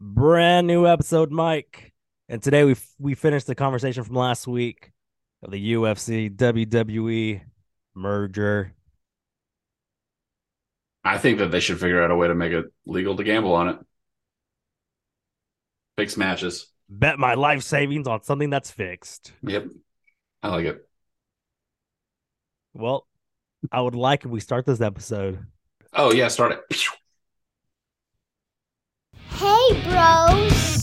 brand 0.00 0.66
new 0.66 0.86
episode, 0.86 1.30
Mike. 1.30 1.92
And 2.28 2.42
today 2.42 2.64
we 2.64 2.76
we 2.98 3.14
finished 3.14 3.46
the 3.46 3.54
conversation 3.54 4.02
from 4.04 4.16
last 4.16 4.46
week 4.46 4.92
of 5.42 5.50
the 5.50 5.74
UFC 5.74 6.34
WWE 6.34 7.42
merger. 7.94 8.72
I 11.04 11.18
think 11.18 11.38
that 11.38 11.52
they 11.52 11.60
should 11.60 11.78
figure 11.78 12.02
out 12.02 12.10
a 12.10 12.16
way 12.16 12.26
to 12.26 12.34
make 12.34 12.52
it 12.52 12.66
legal 12.84 13.16
to 13.16 13.22
gamble 13.22 13.54
on 13.54 13.68
it. 13.68 13.78
Fix 15.96 16.16
matches. 16.16 16.66
Bet 16.88 17.18
my 17.18 17.34
life 17.34 17.62
savings 17.62 18.08
on 18.08 18.22
something 18.22 18.50
that's 18.50 18.70
fixed. 18.70 19.32
Yep. 19.42 19.66
I 20.42 20.48
like 20.48 20.66
it. 20.66 20.88
Well, 22.74 23.06
I 23.70 23.80
would 23.80 23.94
like 23.94 24.24
if 24.24 24.30
we 24.30 24.40
start 24.40 24.66
this 24.66 24.80
episode. 24.80 25.46
Oh 25.92 26.12
yeah, 26.12 26.28
start 26.28 26.52
it. 26.70 26.78
Hey, 29.38 29.82
bros. 29.84 30.82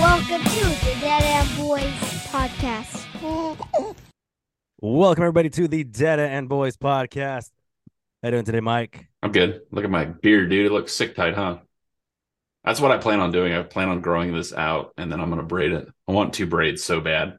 Welcome 0.00 0.42
to 0.42 0.64
the 0.64 0.96
Dada 1.00 1.24
and 1.24 1.56
Boys 1.56 1.84
podcast. 2.32 3.06
Welcome 4.80 5.22
everybody 5.22 5.50
to 5.50 5.68
the 5.68 5.84
Dada 5.84 6.22
and 6.22 6.48
Boys 6.48 6.76
podcast. 6.76 7.52
How 8.22 8.28
you 8.28 8.30
doing 8.32 8.44
today, 8.44 8.58
Mike? 8.58 9.06
I'm 9.22 9.30
good. 9.30 9.60
Look 9.70 9.84
at 9.84 9.90
my 9.90 10.06
beard, 10.06 10.50
dude. 10.50 10.66
It 10.66 10.72
looks 10.72 10.92
sick 10.92 11.14
tight, 11.14 11.34
huh? 11.34 11.58
That's 12.64 12.80
what 12.80 12.90
I 12.90 12.98
plan 12.98 13.20
on 13.20 13.30
doing. 13.30 13.52
I 13.52 13.62
plan 13.62 13.88
on 13.88 14.00
growing 14.00 14.34
this 14.34 14.52
out 14.52 14.94
and 14.96 15.12
then 15.12 15.20
I'm 15.20 15.30
gonna 15.30 15.44
braid 15.44 15.70
it. 15.70 15.86
I 16.08 16.12
want 16.12 16.34
two 16.34 16.46
braids 16.46 16.82
so 16.82 17.00
bad. 17.00 17.38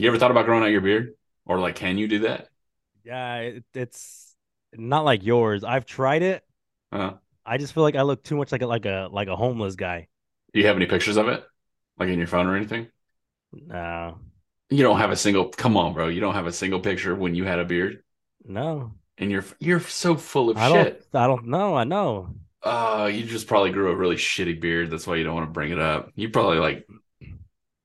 You 0.00 0.08
ever 0.08 0.18
thought 0.18 0.30
about 0.30 0.46
growing 0.46 0.62
out 0.62 0.68
your 0.72 0.80
beard? 0.80 1.14
Or 1.46 1.58
like 1.58 1.76
can 1.76 1.98
you 1.98 2.08
do 2.08 2.20
that? 2.20 2.48
Yeah, 3.04 3.36
it, 3.38 3.64
it's 3.74 4.34
not 4.74 5.04
like 5.04 5.22
yours. 5.24 5.64
I've 5.64 5.86
tried 5.86 6.22
it. 6.22 6.44
Uh, 6.92 7.12
I 7.44 7.58
just 7.58 7.72
feel 7.74 7.82
like 7.82 7.96
I 7.96 8.02
look 8.02 8.22
too 8.22 8.36
much 8.36 8.52
like 8.52 8.62
a 8.62 8.66
like 8.66 8.86
a 8.86 9.08
like 9.12 9.28
a 9.28 9.36
homeless 9.36 9.74
guy. 9.76 10.08
do 10.52 10.60
you 10.60 10.66
have 10.66 10.76
any 10.76 10.86
pictures 10.86 11.16
of 11.16 11.28
it? 11.28 11.44
Like 11.98 12.08
in 12.08 12.18
your 12.18 12.26
phone 12.28 12.46
or 12.46 12.56
anything? 12.56 12.88
No, 13.52 14.18
You 14.70 14.82
don't 14.82 14.98
have 14.98 15.10
a 15.10 15.16
single 15.16 15.48
come 15.48 15.76
on, 15.76 15.92
bro. 15.94 16.08
You 16.08 16.20
don't 16.20 16.34
have 16.34 16.46
a 16.46 16.52
single 16.52 16.80
picture 16.80 17.14
when 17.14 17.34
you 17.34 17.44
had 17.44 17.58
a 17.58 17.64
beard? 17.64 18.02
no, 18.44 18.94
And 19.18 19.30
you're 19.30 19.44
you're 19.60 19.80
so 19.80 20.16
full 20.16 20.50
of 20.50 20.60
I 20.60 20.68
shit. 20.70 21.02
don't. 21.02 21.04
I 21.12 21.26
don't 21.26 21.46
know. 21.48 21.74
I 21.76 21.82
know. 21.84 22.34
Uh, 22.62 23.10
you 23.12 23.24
just 23.24 23.46
probably 23.46 23.70
grew 23.70 23.90
a 23.90 23.96
really 23.96 24.16
shitty 24.16 24.60
beard. 24.60 24.90
That's 24.90 25.06
why 25.06 25.16
you 25.16 25.24
don't 25.24 25.34
want 25.34 25.48
to 25.48 25.52
bring 25.52 25.72
it 25.72 25.78
up. 25.78 26.10
You 26.14 26.28
probably 26.30 26.58
like 26.58 26.86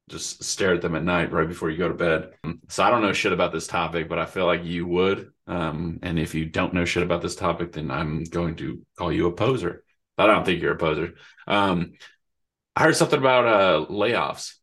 just 0.09 0.43
stare 0.43 0.73
at 0.75 0.81
them 0.81 0.95
at 0.95 1.03
night 1.03 1.31
right 1.31 1.47
before 1.47 1.69
you 1.69 1.77
go 1.77 1.87
to 1.87 1.93
bed. 1.95 2.31
So 2.69 2.83
I 2.83 2.89
don't 2.91 3.01
know 3.01 3.13
shit 3.13 3.33
about 3.33 3.51
this 3.51 3.67
topic, 3.67 4.07
but 4.07 4.19
I 4.19 4.25
feel 4.25 4.45
like 4.45 4.63
you 4.63 4.85
would. 4.85 5.31
Um, 5.47 5.99
and 6.03 6.19
if 6.19 6.35
you 6.35 6.45
don't 6.45 6.73
know 6.73 6.85
shit 6.85 7.03
about 7.03 7.21
this 7.21 7.35
topic, 7.35 7.71
then 7.73 7.89
I'm 7.91 8.23
going 8.23 8.55
to 8.57 8.81
call 8.97 9.11
you 9.11 9.27
a 9.27 9.31
poser. 9.31 9.83
I 10.17 10.27
don't 10.27 10.45
think 10.45 10.61
you're 10.61 10.73
a 10.73 10.77
poser. 10.77 11.15
Um, 11.47 11.93
I 12.75 12.83
heard 12.83 12.95
something 12.95 13.19
about 13.19 13.45
uh 13.45 13.85
layoffs. 13.91 14.53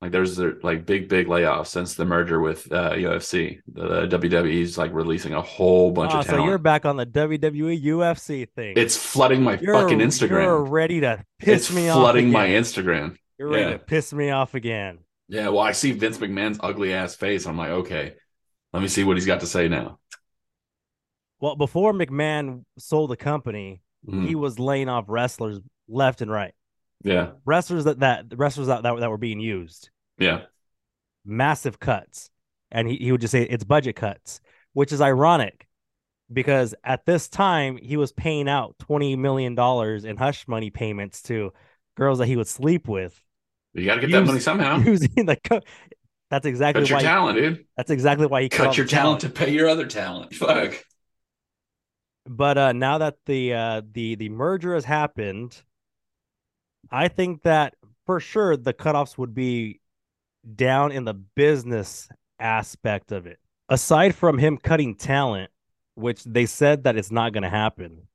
Like 0.00 0.10
there's 0.10 0.36
like 0.38 0.84
big, 0.84 1.08
big 1.08 1.28
layoffs 1.28 1.68
since 1.68 1.94
the 1.94 2.04
merger 2.04 2.40
with 2.40 2.70
uh, 2.72 2.90
UFC. 2.92 3.60
The, 3.72 4.08
WWE's 4.08 4.76
like 4.76 4.92
releasing 4.92 5.32
a 5.32 5.40
whole 5.40 5.92
bunch 5.92 6.12
Oh, 6.12 6.18
of 6.20 6.26
so 6.26 6.44
you're 6.44 6.58
back 6.58 6.84
on 6.84 6.96
the 6.96 7.06
WWE 7.06 7.80
UFC 7.84 8.48
thing. 8.50 8.74
it's 8.76 8.96
flooding 8.96 9.44
my 9.44 9.58
you're, 9.60 9.74
fucking 9.74 9.98
Instagram. 10.00 10.42
You're 10.42 10.64
ready 10.64 11.00
to 11.02 11.22
piss 11.38 11.68
it's 11.68 11.72
me 11.76 11.88
off. 11.88 11.98
flooding 12.00 12.32
my. 12.32 12.48
Instagram. 12.48 13.16
You're 13.42 13.50
ready 13.50 13.64
yeah. 13.64 13.72
to 13.72 13.78
piss 13.80 14.12
me 14.12 14.30
off 14.30 14.54
again. 14.54 15.00
Yeah, 15.26 15.48
well, 15.48 15.58
I 15.58 15.72
see 15.72 15.90
Vince 15.90 16.18
McMahon's 16.18 16.60
ugly 16.62 16.94
ass 16.94 17.16
face. 17.16 17.44
I'm 17.44 17.58
like, 17.58 17.70
okay, 17.70 18.14
let 18.72 18.80
me 18.80 18.86
see 18.86 19.02
what 19.02 19.16
he's 19.16 19.26
got 19.26 19.40
to 19.40 19.48
say 19.48 19.66
now. 19.66 19.98
Well, 21.40 21.56
before 21.56 21.92
McMahon 21.92 22.64
sold 22.78 23.10
the 23.10 23.16
company, 23.16 23.82
Mm, 24.06 24.28
he 24.28 24.36
was 24.36 24.60
laying 24.60 24.88
off 24.88 25.06
wrestlers 25.08 25.58
left 25.88 26.22
and 26.22 26.30
right. 26.30 26.54
yeah, 27.02 27.32
Wrestlers 27.44 27.82
that 27.84 27.98
that 27.98 28.26
wrestlers 28.36 28.68
that, 28.68 28.84
that 28.84 29.00
that 29.00 29.10
were 29.10 29.18
being 29.18 29.40
used. 29.40 29.90
yeah, 30.18 30.42
massive 31.24 31.80
cuts. 31.80 32.30
And 32.70 32.86
he, 32.86 32.96
he 32.96 33.10
would 33.10 33.20
just 33.20 33.32
say 33.32 33.42
it's 33.42 33.64
budget 33.64 33.96
cuts, 33.96 34.40
which 34.72 34.92
is 34.92 35.00
ironic 35.00 35.66
because 36.32 36.76
at 36.84 37.06
this 37.06 37.28
time 37.28 37.76
he 37.76 37.96
was 37.96 38.12
paying 38.12 38.48
out 38.48 38.76
$20 38.78 39.18
million 39.18 39.58
in 40.06 40.16
hush 40.16 40.46
money 40.46 40.70
payments 40.70 41.22
to 41.22 41.52
girls 41.96 42.18
that 42.18 42.26
he 42.26 42.36
would 42.36 42.48
sleep 42.48 42.86
with 42.88 43.20
you 43.74 43.86
got 43.86 43.96
to 43.96 44.00
get 44.02 44.10
that 44.12 44.24
money 44.26 44.40
somehow. 44.40 44.78
using 44.84 45.26
the 45.26 45.36
co- 45.42 45.60
that's 46.30 46.46
exactly 46.46 46.82
Cut 46.82 46.88
your 46.88 46.98
why 46.98 47.02
talent, 47.02 47.38
dude. 47.38 47.66
that's 47.76 47.90
exactly 47.90 48.26
why 48.26 48.42
he 48.42 48.48
cut, 48.48 48.66
Cut 48.68 48.76
your 48.76 48.86
the 48.86 48.92
talent 48.92 49.20
to 49.20 49.28
pay 49.28 49.52
your 49.52 49.68
other 49.68 49.86
talent. 49.86 50.34
Fuck. 50.34 50.82
But 52.26 52.56
uh 52.58 52.72
now 52.72 52.98
that 52.98 53.16
the 53.26 53.54
uh 53.54 53.82
the 53.92 54.14
the 54.14 54.28
merger 54.28 54.74
has 54.74 54.84
happened, 54.84 55.60
I 56.90 57.08
think 57.08 57.42
that 57.42 57.74
for 58.06 58.20
sure 58.20 58.56
the 58.56 58.72
cutoffs 58.74 59.18
would 59.18 59.34
be 59.34 59.80
down 60.54 60.92
in 60.92 61.04
the 61.04 61.14
business 61.14 62.08
aspect 62.38 63.12
of 63.12 63.26
it. 63.26 63.38
Aside 63.68 64.14
from 64.14 64.38
him 64.38 64.58
cutting 64.58 64.94
talent, 64.94 65.50
which 65.94 66.24
they 66.24 66.46
said 66.46 66.84
that 66.84 66.96
it's 66.96 67.10
not 67.10 67.32
going 67.32 67.44
to 67.44 67.48
happen, 67.48 68.08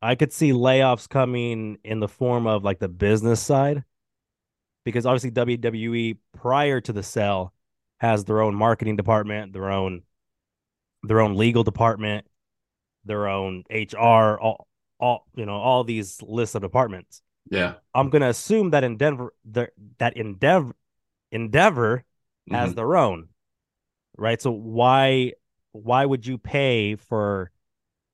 I 0.00 0.14
could 0.14 0.32
see 0.32 0.52
layoffs 0.52 1.08
coming 1.08 1.78
in 1.84 2.00
the 2.00 2.08
form 2.08 2.46
of 2.46 2.64
like 2.64 2.78
the 2.78 2.88
business 2.88 3.40
side. 3.42 3.84
Because 4.86 5.04
obviously 5.04 5.32
WWE 5.32 6.16
prior 6.38 6.80
to 6.80 6.92
the 6.92 7.02
sale 7.02 7.52
has 7.98 8.24
their 8.24 8.40
own 8.40 8.54
marketing 8.54 8.94
department, 8.94 9.52
their 9.52 9.68
own 9.68 10.02
their 11.02 11.20
own 11.20 11.36
legal 11.36 11.64
department, 11.64 12.24
their 13.04 13.26
own 13.26 13.64
HR, 13.68 14.38
all 14.38 14.68
all 15.00 15.26
you 15.34 15.44
know, 15.44 15.56
all 15.56 15.82
these 15.82 16.22
lists 16.22 16.54
of 16.54 16.62
departments. 16.62 17.20
Yeah. 17.50 17.74
I'm 17.94 18.10
gonna 18.10 18.28
assume 18.28 18.70
that 18.70 18.84
in 18.84 18.96
Denver, 18.96 19.34
that 19.46 20.16
Endeavor 20.16 20.76
Endeavor 21.32 22.04
has 22.52 22.72
Mhm. 22.72 22.76
their 22.76 22.96
own, 22.96 23.28
right? 24.16 24.40
So 24.40 24.52
why 24.52 25.32
why 25.72 26.06
would 26.06 26.24
you 26.24 26.38
pay 26.38 26.94
for 26.94 27.50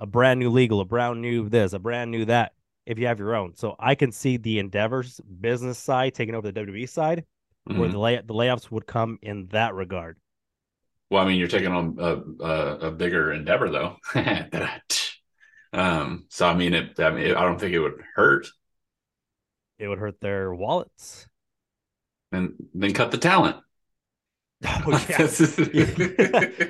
a 0.00 0.06
brand 0.06 0.40
new 0.40 0.48
legal, 0.48 0.80
a 0.80 0.86
brand 0.86 1.20
new 1.20 1.50
this, 1.50 1.74
a 1.74 1.78
brand 1.78 2.10
new 2.10 2.24
that 2.24 2.54
if 2.86 2.98
you 2.98 3.06
have 3.06 3.18
your 3.18 3.34
own? 3.34 3.54
So 3.56 3.76
I 3.78 3.94
can 3.94 4.12
see 4.12 4.36
the 4.36 4.58
Endeavor's 4.58 5.20
business 5.40 5.78
side 5.78 6.14
taking 6.14 6.34
over 6.34 6.46
the 6.46 6.52
WWE 6.52 6.86
side, 6.86 7.24
where 7.74 7.88
Mhm. 7.88 7.92
the 7.92 7.98
lay 7.98 8.16
the 8.16 8.34
layoffs 8.34 8.70
would 8.70 8.86
come 8.86 9.18
in 9.22 9.46
that 9.48 9.74
regard. 9.74 10.18
Well, 11.10 11.22
I 11.22 11.26
mean, 11.28 11.38
you're 11.38 11.48
taking 11.48 11.72
on 11.72 11.96
a, 11.98 12.44
a, 12.44 12.78
a 12.88 12.90
bigger 12.90 13.32
endeavor, 13.32 13.70
though. 13.70 13.96
um. 15.72 16.26
So 16.28 16.46
I 16.46 16.54
mean, 16.54 16.74
it. 16.74 16.98
I 17.00 17.10
mean, 17.10 17.34
I 17.34 17.42
don't 17.42 17.58
think 17.58 17.74
it 17.74 17.80
would 17.80 18.02
hurt. 18.14 18.46
It 19.78 19.86
would 19.88 19.98
hurt 19.98 20.20
their 20.22 20.54
wallets. 20.54 21.28
And 22.32 22.54
then 22.74 22.92
cut 22.94 23.10
the 23.10 23.18
talent. 23.18 23.56
Oh, 24.64 25.04
yeah. 25.08 25.26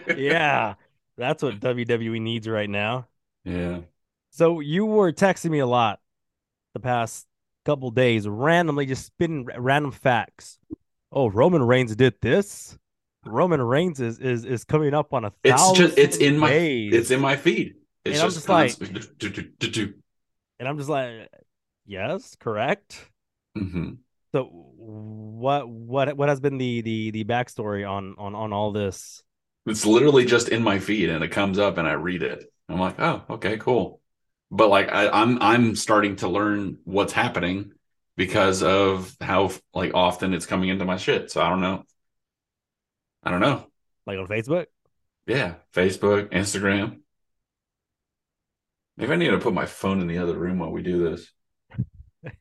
yeah, 0.17 0.75
that's 1.17 1.43
what 1.43 1.61
WWE 1.61 2.21
needs 2.21 2.49
right 2.49 2.69
now. 2.71 3.09
yeah. 3.45 3.81
So 4.31 4.61
you 4.61 4.87
were 4.87 5.13
texting 5.13 5.51
me 5.51 5.59
a 5.59 5.67
lot 5.67 6.01
the 6.75 6.81
past 6.81 7.27
couple 7.65 7.91
days, 7.91 8.27
randomly 8.27 8.87
just 8.87 9.07
spitting 9.07 9.47
random 9.57 9.93
facts. 9.93 10.59
Oh, 11.13 11.29
Roman 11.29 11.63
Reigns 11.63 11.95
did 11.95 12.15
this. 12.21 12.77
Roman 13.25 13.61
Reigns 13.63 14.01
is 14.01 14.19
is 14.19 14.45
is 14.45 14.65
coming 14.65 14.95
up 14.95 15.13
on 15.15 15.25
a 15.25 15.33
It's 15.45 15.73
just. 15.73 15.97
It's 15.99 16.17
in 16.17 16.39
my. 16.39 16.49
days. 16.51 16.93
It's 16.95 17.11
in 17.11 17.21
my 17.21 17.37
feed. 17.37 17.75
It's 18.05 18.17
And 18.19 18.23
I'm 18.25 18.31
just, 18.31 18.37
just 18.37 18.49
like- 18.49 19.19
do, 19.19 19.31
do, 19.31 19.69
do, 19.71 19.95
and 20.59 20.69
I'm 20.69 20.77
just 20.77 20.89
like, 20.91 21.29
yes, 21.87 22.35
correct. 22.41 23.09
Mhm. 23.57 23.99
So 24.33 24.45
what 24.47 25.69
what 25.69 26.17
what 26.17 26.29
has 26.29 26.41
been 26.41 26.59
the 26.59 26.81
the 26.81 27.11
the 27.13 27.25
backstory 27.25 27.89
on 27.89 28.15
on 28.19 28.35
on 28.35 28.53
all 28.53 28.73
this? 28.73 29.23
It's 29.67 29.87
literally 29.87 30.25
just 30.25 30.49
in 30.49 30.63
my 30.65 30.81
feed, 30.81 31.11
and 31.11 31.23
it 31.23 31.29
comes 31.29 31.59
up, 31.61 31.79
and 31.79 31.87
I 31.87 31.93
read 31.93 32.25
it. 32.25 32.45
I'm 32.69 32.81
like, 32.81 32.99
oh, 32.99 33.23
okay, 33.31 33.57
cool. 33.59 34.01
But 34.53 34.69
like, 34.69 34.93
I, 34.93 35.09
I'm 35.09 35.41
I'm 35.41 35.75
starting 35.75 36.17
to 36.17 36.29
learn 36.29 36.77
what's 36.85 37.15
happening 37.15 37.73
because 38.17 38.63
of 38.63 39.17
how 39.19 39.51
like 39.73 39.95
often 39.95 40.35
it's 40.35 40.45
coming 40.45 40.69
into 40.69 40.85
my 40.85 40.99
shit. 40.99 41.31
So 41.31 41.41
I 41.41 41.49
don't 41.49 41.63
know. 41.63 41.85
I 43.23 43.31
don't 43.31 43.41
know. 43.41 43.67
Like 44.07 44.19
on 44.19 44.27
Facebook? 44.27 44.67
Yeah, 45.27 45.55
Facebook, 45.75 46.31
Instagram. 46.33 47.01
Maybe 48.99 49.13
I 49.13 49.17
need 49.17 49.31
to 49.31 49.39
put 49.39 49.55
my 49.55 49.65
phone 49.65 50.03
in 50.03 50.07
the 50.07 50.19
other 50.19 50.37
room 50.37 50.59
while 50.59 50.71
we 50.71 50.83
do 50.83 51.11
this. 51.11 51.33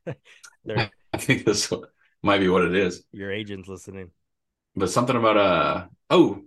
I 1.13 1.17
think 1.17 1.45
this 1.45 1.71
might 2.21 2.39
be 2.39 2.49
what 2.49 2.65
it 2.65 2.75
is. 2.75 3.05
your 3.13 3.31
agent's 3.31 3.69
listening. 3.69 4.11
But 4.75 4.89
something 4.89 5.15
about 5.15 5.37
uh 5.37 5.85
oh, 6.09 6.43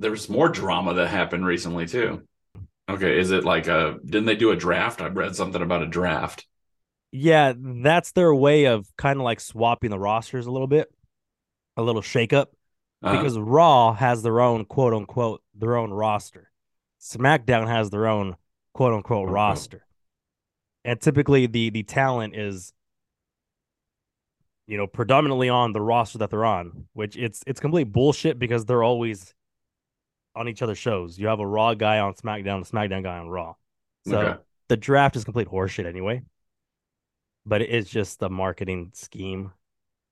there's 0.00 0.28
more 0.28 0.48
drama 0.48 0.94
that 0.94 1.06
happened 1.06 1.46
recently 1.46 1.86
too. 1.86 2.26
Okay, 2.88 3.18
is 3.18 3.30
it 3.30 3.44
like 3.44 3.66
a 3.66 3.98
didn't 4.04 4.26
they 4.26 4.36
do 4.36 4.50
a 4.50 4.56
draft? 4.56 5.00
I 5.00 5.08
read 5.08 5.34
something 5.36 5.62
about 5.62 5.82
a 5.82 5.86
draft. 5.86 6.46
Yeah, 7.12 7.52
that's 7.56 8.12
their 8.12 8.34
way 8.34 8.64
of 8.66 8.86
kind 8.96 9.18
of 9.18 9.24
like 9.24 9.40
swapping 9.40 9.90
the 9.90 9.98
rosters 9.98 10.46
a 10.46 10.50
little 10.50 10.66
bit, 10.66 10.92
a 11.76 11.82
little 11.82 12.02
shakeup. 12.02 12.46
Uh, 13.02 13.12
because 13.12 13.38
Raw 13.38 13.92
has 13.94 14.22
their 14.22 14.40
own 14.40 14.64
quote 14.64 14.94
unquote 14.94 15.42
their 15.54 15.76
own 15.76 15.92
roster. 15.92 16.50
SmackDown 17.00 17.68
has 17.68 17.90
their 17.90 18.06
own 18.06 18.36
quote 18.72 18.92
unquote 18.94 19.28
Quote-unquote. 19.28 19.30
roster. 19.30 19.86
And 20.84 21.00
typically 21.00 21.46
the 21.46 21.70
the 21.70 21.82
talent 21.82 22.34
is 22.36 22.72
you 24.66 24.76
know 24.76 24.86
predominantly 24.86 25.48
on 25.48 25.72
the 25.72 25.80
roster 25.80 26.18
that 26.18 26.30
they're 26.30 26.44
on, 26.44 26.86
which 26.92 27.16
it's 27.16 27.42
it's 27.46 27.60
complete 27.60 27.92
bullshit 27.92 28.38
because 28.38 28.64
they're 28.64 28.82
always 28.82 29.34
on 30.36 30.48
each 30.48 30.62
other's 30.62 30.78
shows. 30.78 31.18
You 31.18 31.28
have 31.28 31.40
a 31.40 31.46
Raw 31.46 31.74
guy 31.74 31.98
on 32.00 32.14
SmackDown, 32.14 32.62
a 32.62 32.70
SmackDown 32.70 33.02
guy 33.02 33.18
on 33.18 33.28
Raw. 33.28 33.54
So 34.02 34.32
Okay. 34.32 34.38
the 34.68 34.76
draft 34.76 35.16
is 35.16 35.24
complete 35.24 35.48
horseshit 35.48 35.86
anyway. 35.86 36.22
But 37.46 37.62
it 37.62 37.70
is 37.70 37.88
just 37.88 38.18
the 38.18 38.28
marketing 38.28 38.90
scheme. 38.92 39.52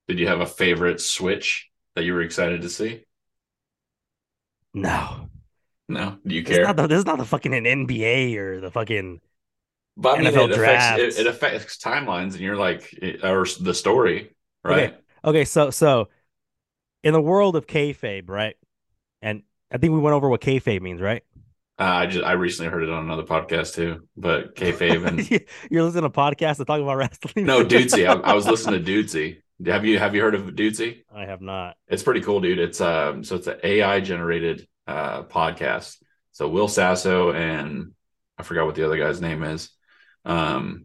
Did 0.08 0.18
you 0.20 0.28
have 0.28 0.40
a 0.40 0.46
favorite 0.46 1.00
switch 1.00 1.68
that 1.96 2.04
you 2.04 2.14
were 2.14 2.22
excited 2.22 2.62
to 2.62 2.68
see? 2.68 3.04
No. 4.74 5.30
No. 5.88 6.18
Do 6.26 6.34
you 6.34 6.44
It's 6.48 6.58
care? 6.58 6.66
not 6.66 6.76
the, 6.76 6.86
this 6.86 6.98
is 6.98 7.06
not 7.06 7.18
the 7.18 7.24
fucking 7.24 7.52
NBA 7.52 8.36
or 8.36 8.60
the 8.60 8.70
fucking 8.70 9.20
But 9.96 10.18
I 10.18 10.22
mean, 10.22 10.38
NFL 10.38 10.48
it 10.50 10.52
affects, 10.52 10.90
it, 10.90 11.18
it 11.18 11.26
affects 11.26 11.76
timelines, 11.78 12.32
and 12.32 12.40
you're 12.40 12.56
like, 12.56 12.94
or 13.22 13.46
the 13.60 13.74
story, 13.74 14.34
right? 14.64 14.90
Okay. 14.90 14.96
Okay, 15.24 15.44
so 15.44 15.70
so 15.70 16.08
in 17.02 17.12
the 17.14 17.22
world 17.22 17.56
of 17.56 17.66
kayfabe, 17.66 18.28
right? 18.30 18.56
And 19.22 19.44
I 19.72 19.78
think 19.78 19.92
we 19.92 19.98
went 19.98 20.14
over 20.14 20.28
what 20.28 20.40
kayfabe 20.40 20.82
means, 20.82 21.00
right? 21.00 21.22
Uh, 21.78 21.84
I 21.84 22.06
just 22.06 22.24
I 22.24 22.32
recently 22.32 22.70
heard 22.70 22.82
it 22.82 22.90
on 22.90 23.04
another 23.04 23.22
podcast 23.22 23.74
too, 23.74 24.06
but 24.16 24.54
kayfabe 24.54 25.06
and 25.06 25.44
You're 25.70 25.82
listening 25.84 26.04
to 26.04 26.10
podcasts 26.10 26.58
that 26.58 26.66
talk 26.66 26.80
about 26.80 26.96
wrestling. 26.96 27.46
no 27.46 27.64
Dudesy. 27.64 28.06
I, 28.06 28.12
I 28.12 28.34
was 28.34 28.46
listening 28.46 28.84
to 28.84 28.90
Dudesy. 29.04 29.38
Have 29.66 29.84
you 29.84 29.98
have 29.98 30.14
you 30.14 30.20
heard 30.20 30.34
of 30.34 30.42
Dudesy? 30.54 31.04
I 31.14 31.24
have 31.24 31.40
not. 31.40 31.76
It's 31.88 32.02
pretty 32.02 32.20
cool, 32.20 32.40
dude. 32.40 32.58
It's 32.58 32.80
um 32.80 33.24
so 33.24 33.36
it's 33.36 33.46
an 33.46 33.58
AI 33.64 34.00
generated 34.00 34.68
uh 34.86 35.22
podcast. 35.22 35.96
So 36.32 36.48
Will 36.48 36.68
Sasso 36.68 37.32
and 37.32 37.92
I 38.38 38.42
forgot 38.42 38.66
what 38.66 38.74
the 38.74 38.84
other 38.84 38.98
guy's 38.98 39.20
name 39.20 39.42
is. 39.42 39.70
Um 40.24 40.84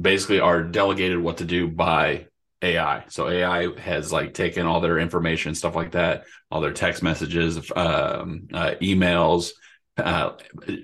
basically 0.00 0.40
are 0.40 0.62
delegated 0.64 1.18
what 1.18 1.38
to 1.38 1.44
do 1.44 1.68
by 1.68 2.26
AI. 2.64 3.04
So 3.08 3.28
AI 3.28 3.78
has 3.78 4.10
like 4.10 4.34
taken 4.34 4.66
all 4.66 4.80
their 4.80 4.98
information, 4.98 5.54
stuff 5.54 5.76
like 5.76 5.92
that, 5.92 6.24
all 6.50 6.60
their 6.60 6.72
text 6.72 7.02
messages, 7.02 7.58
um, 7.76 8.48
uh, 8.52 8.74
emails, 8.80 9.50
uh, 9.98 10.32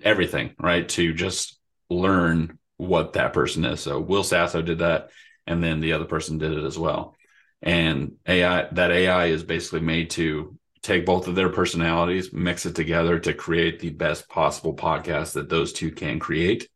everything, 0.02 0.54
right? 0.58 0.88
To 0.90 1.14
just 1.14 1.58
learn 1.88 2.58
what 2.76 3.14
that 3.14 3.32
person 3.32 3.64
is. 3.64 3.80
So 3.80 3.98
Will 3.98 4.22
Sasso 4.24 4.62
did 4.62 4.78
that, 4.78 5.10
and 5.46 5.62
then 5.64 5.80
the 5.80 5.94
other 5.94 6.04
person 6.04 6.38
did 6.38 6.52
it 6.52 6.64
as 6.64 6.78
well. 6.78 7.16
And 7.62 8.12
AI, 8.26 8.68
that 8.72 8.90
AI 8.90 9.26
is 9.26 9.42
basically 9.42 9.80
made 9.80 10.10
to 10.10 10.56
take 10.82 11.04
both 11.04 11.28
of 11.28 11.34
their 11.34 11.50
personalities, 11.50 12.32
mix 12.32 12.64
it 12.66 12.74
together 12.74 13.18
to 13.18 13.34
create 13.34 13.80
the 13.80 13.90
best 13.90 14.28
possible 14.28 14.74
podcast 14.74 15.34
that 15.34 15.48
those 15.48 15.72
two 15.72 15.90
can 15.90 16.18
create. 16.18 16.68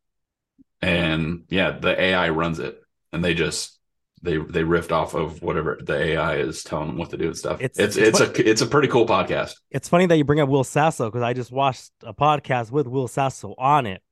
And 0.82 1.44
yeah, 1.48 1.70
the 1.70 1.98
AI 1.98 2.28
runs 2.30 2.58
it, 2.58 2.82
and 3.12 3.24
they 3.24 3.34
just 3.34 3.78
they 4.24 4.38
they 4.38 4.62
riffed 4.62 4.90
off 4.90 5.14
of 5.14 5.42
whatever 5.42 5.78
the 5.82 5.94
AI 5.96 6.36
is 6.36 6.62
telling 6.64 6.88
them 6.88 6.96
what 6.96 7.10
to 7.10 7.16
do 7.16 7.26
and 7.26 7.36
stuff. 7.36 7.60
It's- 7.60 7.78
It's 7.78 7.96
it's 7.96 8.20
it's, 8.20 8.38
a 8.38 8.50
it's 8.50 8.60
a 8.62 8.66
pretty 8.66 8.88
cool 8.88 9.06
podcast. 9.06 9.54
It's 9.70 9.88
funny 9.88 10.06
that 10.06 10.16
you 10.16 10.24
bring 10.24 10.40
up 10.40 10.48
Will 10.48 10.64
Sasso 10.64 11.10
because 11.10 11.22
I 11.22 11.32
just 11.34 11.52
watched 11.52 11.90
a 12.02 12.14
podcast 12.14 12.70
with 12.70 12.86
Will 12.88 13.06
Sasso 13.08 13.54
on 13.58 13.86
it. 13.86 14.02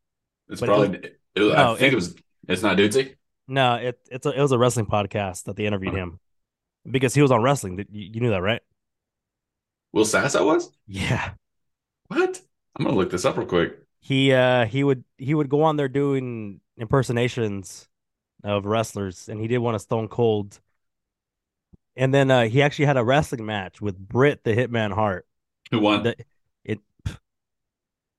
It's 0.48 0.60
But 0.60 0.68
it 0.68 0.72
probably 0.72 0.98
it 1.34 1.40
was- 1.40 1.52
no, 1.54 1.72
I 1.72 1.76
think 1.76 1.82
it- 1.82 1.92
it, 1.92 1.96
was 1.96 2.14
it's 2.48 2.62
not 2.62 2.76
Dudesy. 2.76 3.16
No, 3.48 3.74
it 3.74 3.98
it's 4.10 4.26
a, 4.26 4.30
it 4.30 4.40
was 4.40 4.52
a 4.52 4.58
wrestling 4.58 4.86
podcast 4.86 5.44
that 5.44 5.56
they 5.56 5.66
interviewed 5.66 5.94
him 5.94 6.20
because 6.88 7.14
he 7.14 7.22
was 7.22 7.30
on 7.32 7.42
wrestling. 7.42 7.78
You, 7.90 8.10
you 8.14 8.20
knew 8.20 8.30
that, 8.30 8.42
right? 8.42 8.60
Will 9.92 10.04
Sasso 10.04 10.44
was 10.46 10.70
Yeah. 10.86 11.30
what? 12.08 12.40
I'm 12.78 12.84
gonna 12.84 12.96
look 12.96 13.10
this 13.10 13.24
up 13.24 13.36
real 13.36 13.46
quick. 13.46 13.78
He 14.00 14.32
uh 14.32 14.66
he 14.66 14.84
would 14.84 15.04
he 15.18 15.34
would 15.34 15.48
go 15.48 15.62
on 15.62 15.76
there 15.76 15.88
doing 15.88 16.60
impersonations 16.76 17.88
of 18.44 18.66
wrestlers, 18.66 19.28
and 19.28 19.40
he 19.40 19.48
did 19.48 19.58
one 19.58 19.74
of 19.74 19.80
Stone 19.80 20.08
Cold. 20.08 20.60
And 21.96 22.12
then 22.12 22.30
uh, 22.30 22.44
he 22.46 22.62
actually 22.62 22.86
had 22.86 22.96
a 22.96 23.04
wrestling 23.04 23.44
match 23.44 23.80
with 23.80 23.98
Bret 23.98 24.44
the 24.44 24.54
Hitman 24.54 24.92
Hart. 24.92 25.26
Who 25.70 25.80
won? 25.80 26.02
The, 26.02 26.16
it, 26.64 26.80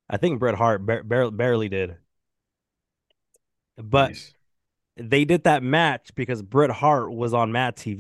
I 0.09 0.17
think 0.17 0.39
Bret 0.39 0.55
Hart 0.55 0.85
bar- 0.85 1.03
bar- 1.03 1.31
barely 1.31 1.69
did, 1.69 1.97
but 3.77 4.09
Nice. 4.09 4.33
they 4.95 5.25
did 5.25 5.43
that 5.45 5.63
match 5.63 6.11
because 6.15 6.41
Bret 6.41 6.69
Hart 6.69 7.11
was 7.11 7.33
on 7.33 7.51
MADtv. 7.51 7.99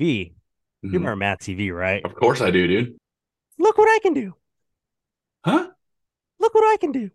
You 0.81 0.89
Mhm. 0.89 0.93
remember 0.93 1.25
MADtv, 1.25 1.73
right? 1.75 2.03
Of 2.05 2.15
course 2.15 2.41
I 2.41 2.51
do, 2.51 2.67
dude. 2.67 2.97
Look 3.57 3.77
what 3.77 3.87
I 3.87 3.99
can 4.01 4.13
do! 4.13 4.35
Huh? 5.45 5.71
Look 6.39 6.53
what 6.53 6.63
I 6.63 6.77
can 6.77 6.91
do! 6.91 7.11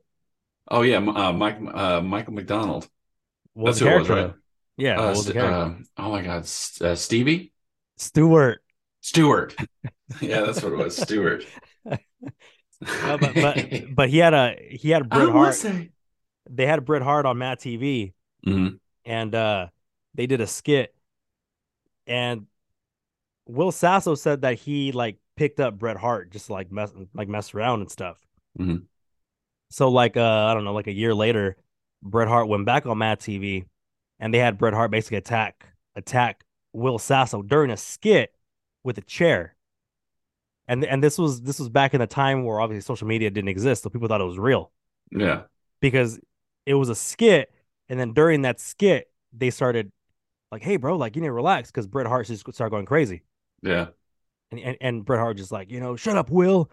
Oh 0.68 0.82
yeah, 0.82 0.98
uh, 0.98 1.32
Mike 1.32 1.58
uh, 1.72 2.00
Michael 2.00 2.34
McDonald. 2.34 2.88
What 3.54 3.70
That's 3.70 3.80
who 3.80 3.86
it 3.88 3.98
was, 3.98 4.08
right? 4.08 4.34
Yeah, 4.78 4.98
Uh, 4.98 5.02
what 5.08 5.16
was 5.16 5.26
the 5.26 5.32
St- 5.32 5.44
uh, 5.44 5.70
oh 5.98 6.10
my 6.10 6.22
God, 6.22 6.42
uh, 6.80 6.94
Stevie 6.94 7.52
Stewart. 7.96 8.62
Stewart. 9.02 9.54
yeah, 10.20 10.40
that's 10.42 10.62
what 10.62 10.72
it 10.72 10.76
was, 10.78 10.96
Stewart. 10.96 11.44
No, 12.80 13.18
but 13.18 13.34
but 13.34 13.70
but 13.92 14.08
he 14.08 14.18
had 14.18 14.34
a 14.34 14.54
he 14.70 14.90
had 14.90 15.02
a 15.02 15.04
Bret 15.04 15.30
Hart. 15.30 15.54
say- 15.56 15.90
They 16.48 16.64
had 16.64 16.78
a 16.78 16.82
Bret 16.82 17.02
Hart 17.02 17.26
on 17.26 17.36
MADtv, 17.36 18.12
Mhm. 18.46 18.78
and 19.04 19.34
uh 19.34 19.66
they 20.14 20.26
did 20.28 20.40
a 20.40 20.46
skit, 20.46 20.94
and 22.06 22.46
Will 23.46 23.72
Sasso 23.72 24.14
said 24.14 24.42
that 24.42 24.60
he 24.60 24.92
like 24.92 25.16
picked 25.34 25.58
up 25.58 25.76
Bret 25.76 25.96
Hart 25.96 26.30
just 26.30 26.50
like 26.50 26.70
mess 26.70 26.92
like 27.14 27.26
mess 27.26 27.52
around 27.52 27.80
and 27.80 27.90
stuff. 27.90 28.24
Mhm. 28.56 28.84
So 29.70 29.88
like 29.88 30.16
uh 30.16 30.22
I 30.46 30.54
don't 30.54 30.62
know, 30.64 30.72
like 30.72 30.86
a 30.86 30.92
year 30.92 31.14
later, 31.16 31.56
Bret 32.00 32.28
Hart 32.28 32.46
went 32.46 32.64
back 32.64 32.86
on 32.86 32.96
MADtv, 32.98 33.64
and 34.20 34.32
they 34.32 34.38
had 34.38 34.58
Bret 34.58 34.74
Hart 34.74 34.90
basically 34.90 35.18
attack 35.18 35.66
attack 35.94 36.44
Will 36.72 36.98
Sasso 36.98 37.42
during 37.42 37.70
a 37.70 37.76
skit 37.76 38.34
with 38.84 38.98
a 38.98 39.02
chair. 39.02 39.54
And 40.66 40.84
and 40.84 41.02
this 41.02 41.16
was 41.18 41.40
this 41.42 41.58
was 41.58 41.68
back 41.68 41.94
in 41.94 42.00
the 42.00 42.06
time 42.06 42.44
where 42.44 42.60
obviously 42.60 42.82
social 42.82 43.06
media 43.08 43.30
didn't 43.30 43.48
exist, 43.48 43.82
so 43.82 43.90
people 43.90 44.08
thought 44.08 44.20
it 44.20 44.24
was 44.24 44.38
real 44.38 44.70
Yeah. 45.10 45.42
because 45.80 46.20
it 46.66 46.74
was 46.74 46.90
a 46.90 46.94
skit, 46.94 47.50
and 47.88 47.98
then 47.98 48.12
during 48.12 48.42
that 48.42 48.60
skit, 48.60 49.10
they 49.32 49.48
started 49.50 49.90
like, 50.52 50.62
"Hey, 50.62 50.76
bro, 50.76 50.96
like 50.96 51.16
you 51.16 51.22
need 51.22 51.28
to 51.28 51.32
relax," 51.32 51.70
because 51.70 51.86
Bret 51.86 52.06
Hart 52.06 52.26
just 52.26 52.42
started 52.52 52.70
going 52.70 52.84
crazy, 52.84 53.22
Yeah. 53.62 53.88
and, 54.50 54.60
and 54.60 54.76
and 54.82 55.04
Bret 55.06 55.20
Hart 55.20 55.38
just 55.38 55.50
like, 55.52 55.70
you 55.70 55.80
know, 55.80 55.96
shut 55.96 56.18
up, 56.18 56.30
Will. 56.30 56.70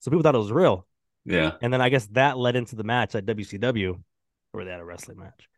So 0.00 0.10
people 0.10 0.22
thought 0.22 0.34
it 0.34 0.38
was 0.38 0.52
real, 0.52 0.86
Yeah. 1.24 1.56
and 1.62 1.72
then 1.72 1.80
I 1.80 1.88
guess 1.88 2.06
that 2.08 2.36
led 2.36 2.54
into 2.56 2.76
the 2.76 2.84
match 2.84 3.14
at 3.14 3.24
WCW, 3.24 4.02
where 4.50 4.64
they 4.66 4.70
had 4.72 4.80
a 4.80 4.84
wrestling 4.84 5.18
match. 5.18 5.48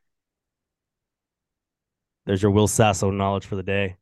There's 2.27 2.43
your 2.43 2.51
Will 2.51 2.69
Sasso 2.69 3.11
knowledge 3.11 3.47
for 3.47 3.57
the 3.57 3.63
day. 3.63 3.97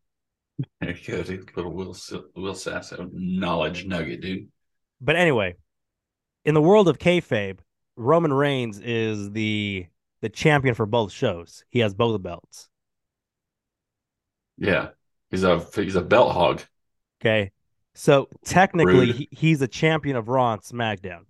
There 0.80 0.90
you 0.90 1.06
go, 1.06 1.22
dude. 1.22 1.50
Little 1.56 1.72
Will 1.72 1.96
Will 2.36 2.54
Sasso 2.54 3.08
knowledge 3.12 3.84
nugget, 3.84 4.20
dude. 4.20 4.48
But 5.00 5.16
anyway, 5.16 5.56
in 6.44 6.54
the 6.54 6.62
world 6.62 6.88
of 6.88 6.98
kayfabe, 6.98 7.58
Roman 7.96 8.32
Reigns 8.32 8.78
is 8.78 9.30
the 9.32 9.86
the 10.20 10.28
champion 10.28 10.74
for 10.74 10.86
both 10.86 11.12
shows. 11.12 11.64
He 11.68 11.80
has 11.80 11.94
both 11.94 12.22
belts. 12.22 12.68
Yeah. 14.56 14.90
He's 15.30 15.44
a 15.44 15.64
he's 15.74 15.96
a 15.96 16.02
belt 16.02 16.32
hog. 16.32 16.62
Okay. 17.20 17.50
So 17.94 18.28
technically, 18.44 19.12
he, 19.12 19.28
he's 19.30 19.60
a 19.60 19.68
champion 19.68 20.16
of 20.16 20.28
Raw 20.28 20.52
and 20.54 20.62
SmackDown. 20.62 21.24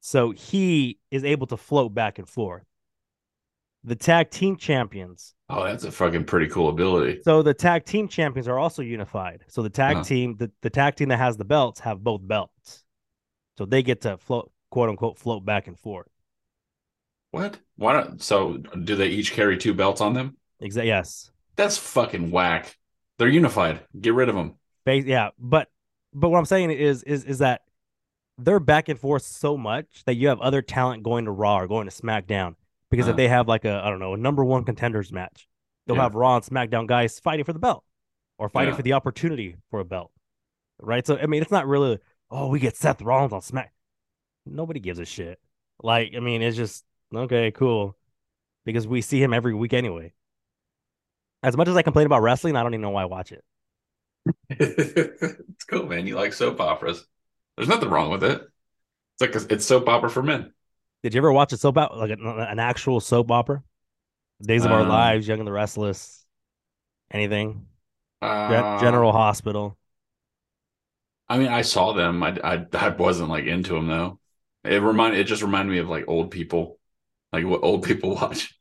So 0.00 0.30
he 0.30 0.98
is 1.10 1.24
able 1.24 1.46
to 1.48 1.56
float 1.56 1.92
back 1.94 2.18
and 2.18 2.28
forth. 2.28 2.64
The 3.84 3.96
tag 3.96 4.30
team 4.30 4.56
champions. 4.56 5.34
Oh, 5.48 5.64
that's 5.64 5.84
a 5.84 5.92
fucking 5.92 6.24
pretty 6.24 6.48
cool 6.48 6.68
ability. 6.68 7.20
So 7.22 7.42
the 7.42 7.54
tag 7.54 7.84
team 7.84 8.08
champions 8.08 8.48
are 8.48 8.58
also 8.58 8.82
unified. 8.82 9.44
So 9.48 9.62
the 9.62 9.70
tag 9.70 9.96
Uh-huh. 9.96 10.04
team, 10.04 10.36
the, 10.36 10.50
the 10.62 10.70
tag 10.70 10.96
team 10.96 11.08
that 11.10 11.18
has 11.18 11.36
the 11.36 11.44
belts 11.44 11.80
have 11.80 12.02
both 12.02 12.26
belts. 12.26 12.84
So 13.58 13.64
they 13.64 13.82
get 13.82 14.00
to 14.02 14.18
float, 14.18 14.50
quote 14.70 14.88
unquote, 14.88 15.18
float 15.18 15.44
back 15.44 15.66
and 15.68 15.78
forth. 15.78 16.08
What? 17.30 17.58
Why 17.76 17.92
not? 17.92 18.22
So, 18.22 18.56
do 18.56 18.96
they 18.96 19.08
each 19.08 19.32
carry 19.32 19.58
two 19.58 19.74
belts 19.74 20.00
on 20.00 20.14
them? 20.14 20.36
Exactly. 20.60 20.88
Yes. 20.88 21.30
That's 21.56 21.76
fucking 21.76 22.30
whack. 22.30 22.76
They're 23.18 23.28
unified. 23.28 23.80
Get 24.00 24.14
rid 24.14 24.28
of 24.28 24.34
them. 24.34 24.54
Yeah, 24.86 25.30
but 25.38 25.68
but 26.14 26.28
what 26.30 26.38
I'm 26.38 26.44
saying 26.44 26.70
is 26.70 27.02
is 27.02 27.24
is 27.24 27.38
that 27.38 27.62
they're 28.38 28.60
back 28.60 28.88
and 28.88 28.98
forth 28.98 29.22
so 29.22 29.56
much 29.56 30.04
that 30.06 30.14
you 30.14 30.28
have 30.28 30.40
other 30.40 30.62
talent 30.62 31.02
going 31.02 31.24
to 31.24 31.30
Raw 31.30 31.58
or 31.58 31.66
going 31.66 31.88
to 31.88 31.94
SmackDown 32.02 32.54
because 32.96 33.08
if 33.08 33.12
Uh-huh. 33.12 33.16
they 33.16 33.28
have 33.28 33.48
like 33.48 33.64
a 33.64 33.82
I 33.84 33.90
don't 33.90 33.98
know 34.00 34.14
a 34.14 34.18
number 34.18 34.44
one 34.44 34.64
contenders 34.64 35.12
match, 35.12 35.48
they'll 35.86 35.96
Yeah. 35.96 36.02
have 36.02 36.14
Raw 36.14 36.36
and 36.36 36.44
SmackDown 36.44 36.86
guys 36.86 37.20
fighting 37.20 37.44
for 37.44 37.52
the 37.52 37.58
belt 37.58 37.84
or 38.38 38.48
fighting 38.48 38.74
Yeah. 38.74 38.76
for 38.76 38.82
the 38.82 38.94
opportunity 38.94 39.56
for 39.70 39.80
a 39.80 39.84
belt, 39.84 40.12
right? 40.80 41.06
So 41.06 41.16
I 41.18 41.26
mean, 41.26 41.42
it's 41.42 41.50
not 41.52 41.66
really 41.66 41.98
oh 42.30 42.48
we 42.48 42.60
get 42.60 42.76
Seth 42.76 43.02
Rollins 43.02 43.32
on 43.32 43.42
Smack. 43.42 43.72
Nobody 44.46 44.80
gives 44.80 44.98
a 44.98 45.04
shit. 45.06 45.40
Like 45.82 46.14
I 46.16 46.20
mean, 46.20 46.42
it's 46.42 46.56
just 46.56 46.84
okay, 47.14 47.50
cool, 47.52 47.96
because 48.64 48.86
we 48.88 49.00
see 49.02 49.22
him 49.22 49.32
every 49.34 49.54
week 49.54 49.74
anyway. 49.74 50.12
As 51.42 51.56
much 51.56 51.68
as 51.68 51.76
I 51.76 51.82
complain 51.82 52.06
about 52.06 52.22
wrestling, 52.22 52.56
I 52.56 52.62
don't 52.62 52.74
even 52.74 52.82
know 52.82 52.90
why 52.90 53.02
I 53.02 53.06
watch 53.06 53.32
it. 53.32 53.44
it's 54.50 55.64
cool, 55.64 55.86
man. 55.86 56.06
You 56.06 56.16
like 56.16 56.32
soap 56.32 56.60
operas. 56.60 57.06
There's 57.56 57.68
nothing 57.68 57.90
wrong 57.90 58.10
with 58.10 58.24
it. 58.24 58.42
It's 59.20 59.20
like 59.20 59.34
a, 59.34 59.54
it's 59.54 59.66
soap 59.66 59.88
opera 59.88 60.10
for 60.10 60.22
men. 60.22 60.52
Did 61.06 61.14
you 61.14 61.20
ever 61.20 61.32
watch 61.32 61.52
a 61.52 61.56
soap 61.56 61.78
opera, 61.78 61.96
like 61.96 62.10
an, 62.10 62.26
an 62.26 62.58
actual 62.58 62.98
soap 62.98 63.30
opera? 63.30 63.62
Days 64.42 64.64
of 64.64 64.72
Our 64.72 64.82
Um, 64.82 64.84
Lives, 64.84 65.28
Young 65.28 65.38
and 65.38 65.46
the 65.48 65.52
Restless, 65.52 66.26
anything? 67.10 67.66
Uh, 68.20 68.64
General 68.76 69.12
Hospital. 69.12 69.78
I 71.28 71.38
mean, 71.38 71.48
I 71.48 71.62
saw 71.62 71.92
them. 71.92 72.22
I, 72.22 72.36
I 72.44 72.66
I 72.72 72.88
wasn't 72.90 73.30
like 73.30 73.44
into 73.46 73.74
them 73.74 73.86
though. 73.88 74.20
It 74.64 74.82
remind 74.82 75.16
it 75.16 75.24
just 75.24 75.42
reminded 75.42 75.72
me 75.72 75.78
of 75.78 75.88
like 75.88 76.04
old 76.08 76.30
people, 76.30 76.78
like 77.32 77.44
what 77.46 77.62
old 77.64 77.84
people 77.84 78.14
watch. 78.16 78.54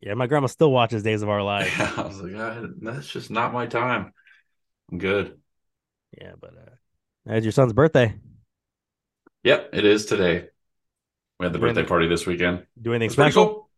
Yeah, 0.00 0.14
my 0.14 0.26
grandma 0.26 0.46
still 0.46 0.70
watches 0.72 1.02
Days 1.02 1.22
of 1.22 1.28
Our 1.28 1.42
Lives. 1.42 1.76
Yeah, 1.78 1.92
I 1.96 2.02
was 2.06 2.20
like, 2.20 2.34
"Ah, 2.36 2.66
that's 2.80 3.08
just 3.08 3.30
not 3.30 3.52
my 3.52 3.66
time. 3.66 4.12
I'm 4.92 4.98
good. 4.98 5.40
yeah, 6.20 6.32
but 6.40 6.54
uh, 6.56 6.74
it's 7.34 7.44
your 7.44 7.52
son's 7.52 7.72
birthday. 7.72 8.14
Yep, 9.44 9.70
it 9.72 9.84
is 9.84 10.06
today. 10.06 10.48
We 11.38 11.44
had 11.44 11.52
the 11.52 11.58
Doing 11.58 11.70
birthday 11.70 11.82
the- 11.82 11.88
party 11.88 12.08
this 12.08 12.26
weekend. 12.26 12.66
Do 12.80 12.92
anything 12.92 13.10
special? 13.10 13.46
cool. 13.46 13.68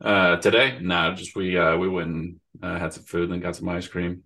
Uh, 0.00 0.36
today, 0.36 0.78
no, 0.80 1.12
just 1.14 1.34
we 1.36 1.58
uh 1.58 1.76
we 1.76 1.88
went 1.88 2.08
and 2.08 2.40
uh, 2.62 2.78
had 2.78 2.92
some 2.94 3.04
food 3.04 3.30
and 3.30 3.42
got 3.42 3.56
some 3.56 3.68
ice 3.68 3.86
cream, 3.86 4.22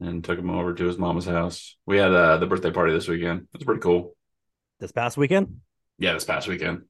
and 0.00 0.22
took 0.22 0.38
him 0.38 0.50
over 0.50 0.74
to 0.74 0.84
his 0.84 0.98
mama's 0.98 1.24
house. 1.24 1.76
We 1.86 1.96
had 1.96 2.12
uh 2.12 2.36
the 2.38 2.46
birthday 2.46 2.70
party 2.70 2.92
this 2.92 3.08
weekend. 3.08 3.42
It 3.54 3.58
was 3.58 3.64
pretty 3.64 3.80
cool. 3.80 4.14
This 4.80 4.92
past 4.92 5.16
weekend? 5.16 5.60
Yeah, 5.98 6.12
this 6.12 6.24
past 6.24 6.48
weekend. 6.48 6.82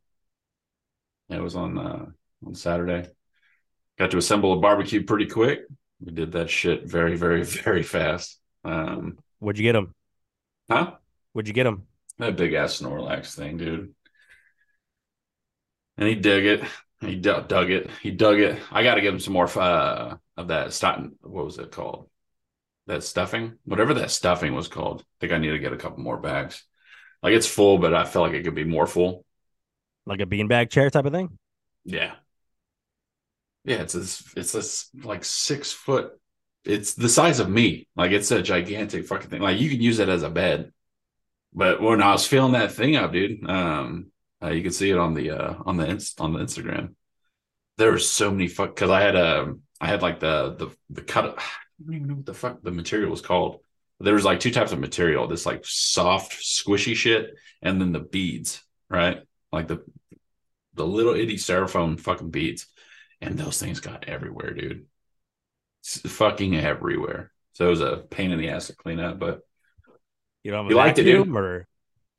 Yeah, 1.28 1.36
it 1.36 1.42
was 1.42 1.54
on 1.56 1.78
uh 1.78 2.06
on 2.44 2.54
Saturday. 2.54 3.08
Got 3.98 4.10
to 4.10 4.16
assemble 4.18 4.54
a 4.54 4.60
barbecue 4.60 5.04
pretty 5.04 5.26
quick. 5.26 5.60
We 6.00 6.12
did 6.12 6.32
that 6.32 6.50
shit 6.50 6.84
very, 6.88 7.16
very, 7.16 7.44
very 7.44 7.84
fast. 7.84 8.40
Um, 8.64 9.18
What'd 9.38 9.58
you 9.60 9.62
get 9.68 9.76
him? 9.76 9.94
huh? 10.68 10.92
What'd 11.32 11.46
you 11.48 11.54
get 11.54 11.66
him? 11.66 11.82
That 12.18 12.36
big 12.36 12.54
ass 12.54 12.80
Snorlax 12.80 13.34
thing, 13.36 13.56
dude. 13.58 13.94
And 15.96 16.08
he 16.08 16.14
dug 16.14 16.44
it. 16.44 16.62
He 17.00 17.16
dug, 17.16 17.48
dug 17.48 17.70
it. 17.70 17.90
He 18.02 18.10
dug 18.10 18.40
it. 18.40 18.60
I 18.70 18.82
got 18.82 18.94
to 18.94 19.00
give 19.00 19.14
him 19.14 19.20
some 19.20 19.34
more 19.34 19.48
uh, 19.58 20.16
of 20.36 20.48
that 20.48 20.72
stuff. 20.72 21.02
What 21.20 21.44
was 21.44 21.58
it 21.58 21.70
called? 21.70 22.08
That 22.86 23.02
stuffing, 23.02 23.58
whatever 23.64 23.94
that 23.94 24.10
stuffing 24.10 24.54
was 24.54 24.68
called. 24.68 25.02
I 25.02 25.04
think 25.20 25.32
I 25.32 25.38
need 25.38 25.50
to 25.50 25.58
get 25.58 25.72
a 25.72 25.78
couple 25.78 26.02
more 26.02 26.18
bags. 26.18 26.64
Like 27.22 27.32
it's 27.32 27.46
full, 27.46 27.78
but 27.78 27.94
I 27.94 28.04
feel 28.04 28.22
like 28.22 28.34
it 28.34 28.44
could 28.44 28.54
be 28.54 28.64
more 28.64 28.86
full. 28.86 29.24
Like 30.06 30.20
a 30.20 30.26
beanbag 30.26 30.70
chair 30.70 30.90
type 30.90 31.06
of 31.06 31.12
thing? 31.12 31.38
Yeah. 31.84 32.14
Yeah, 33.64 33.76
it's 33.76 33.94
this 33.94 34.22
it's 34.36 34.52
this 34.52 34.90
like 35.02 35.24
six 35.24 35.72
foot. 35.72 36.12
It's 36.64 36.94
the 36.94 37.08
size 37.08 37.40
of 37.40 37.48
me. 37.48 37.88
Like 37.96 38.12
it's 38.12 38.30
a 38.30 38.42
gigantic 38.42 39.06
fucking 39.06 39.30
thing. 39.30 39.40
Like 39.40 39.58
you 39.58 39.70
can 39.70 39.80
use 39.80 39.98
it 39.98 40.10
as 40.10 40.22
a 40.22 40.30
bed. 40.30 40.72
But 41.54 41.80
when 41.80 42.02
I 42.02 42.12
was 42.12 42.26
filling 42.26 42.52
that 42.52 42.72
thing 42.72 42.96
up, 42.96 43.12
dude, 43.12 43.48
um, 43.48 44.10
uh, 44.44 44.50
you 44.50 44.62
can 44.62 44.72
see 44.72 44.90
it 44.90 44.98
on 44.98 45.14
the 45.14 45.30
uh 45.30 45.54
on 45.64 45.76
the 45.76 45.86
inst- 45.86 46.20
on 46.20 46.32
the 46.32 46.40
Instagram. 46.40 46.94
There 47.78 47.90
were 47.90 47.98
so 47.98 48.30
many 48.30 48.48
fuck 48.48 48.74
because 48.74 48.90
I 48.90 49.00
had 49.00 49.16
a 49.16 49.54
I 49.80 49.86
had 49.88 50.02
like 50.02 50.20
the 50.20 50.54
the 50.56 50.76
the 50.90 51.02
cut. 51.02 51.38
I 51.38 51.42
don't 51.84 51.94
even 51.96 52.08
know 52.08 52.14
what 52.14 52.26
the 52.26 52.34
fuck 52.34 52.62
the 52.62 52.70
material 52.70 53.10
was 53.10 53.20
called. 53.20 53.60
There 54.00 54.14
was 54.14 54.24
like 54.24 54.40
two 54.40 54.50
types 54.50 54.72
of 54.72 54.78
material. 54.78 55.26
This 55.26 55.46
like 55.46 55.62
soft, 55.64 56.32
squishy 56.34 56.94
shit, 56.94 57.34
and 57.62 57.80
then 57.80 57.92
the 57.92 58.00
beads, 58.00 58.62
right? 58.88 59.22
Like 59.52 59.68
the 59.68 59.84
the 60.74 60.86
little 60.86 61.14
itty 61.14 61.36
styrofoam 61.36 61.98
fucking 61.98 62.30
beads. 62.30 62.66
And 63.20 63.38
those 63.38 63.58
things 63.58 63.80
got 63.80 64.04
everywhere, 64.08 64.52
dude. 64.52 64.86
It's 65.80 65.98
fucking 66.00 66.56
everywhere. 66.56 67.32
So 67.52 67.66
it 67.66 67.70
was 67.70 67.80
a 67.80 67.98
pain 68.10 68.32
in 68.32 68.38
the 68.38 68.50
ass 68.50 68.66
to 68.66 68.76
clean 68.76 69.00
up, 69.00 69.18
but 69.18 69.40
You 70.42 70.50
don't 70.50 70.64
have 70.64 70.70
You 70.70 70.76
liked 70.76 70.98
it, 70.98 71.04
dude? 71.04 71.18
vacuum 71.18 71.36
or 71.38 71.66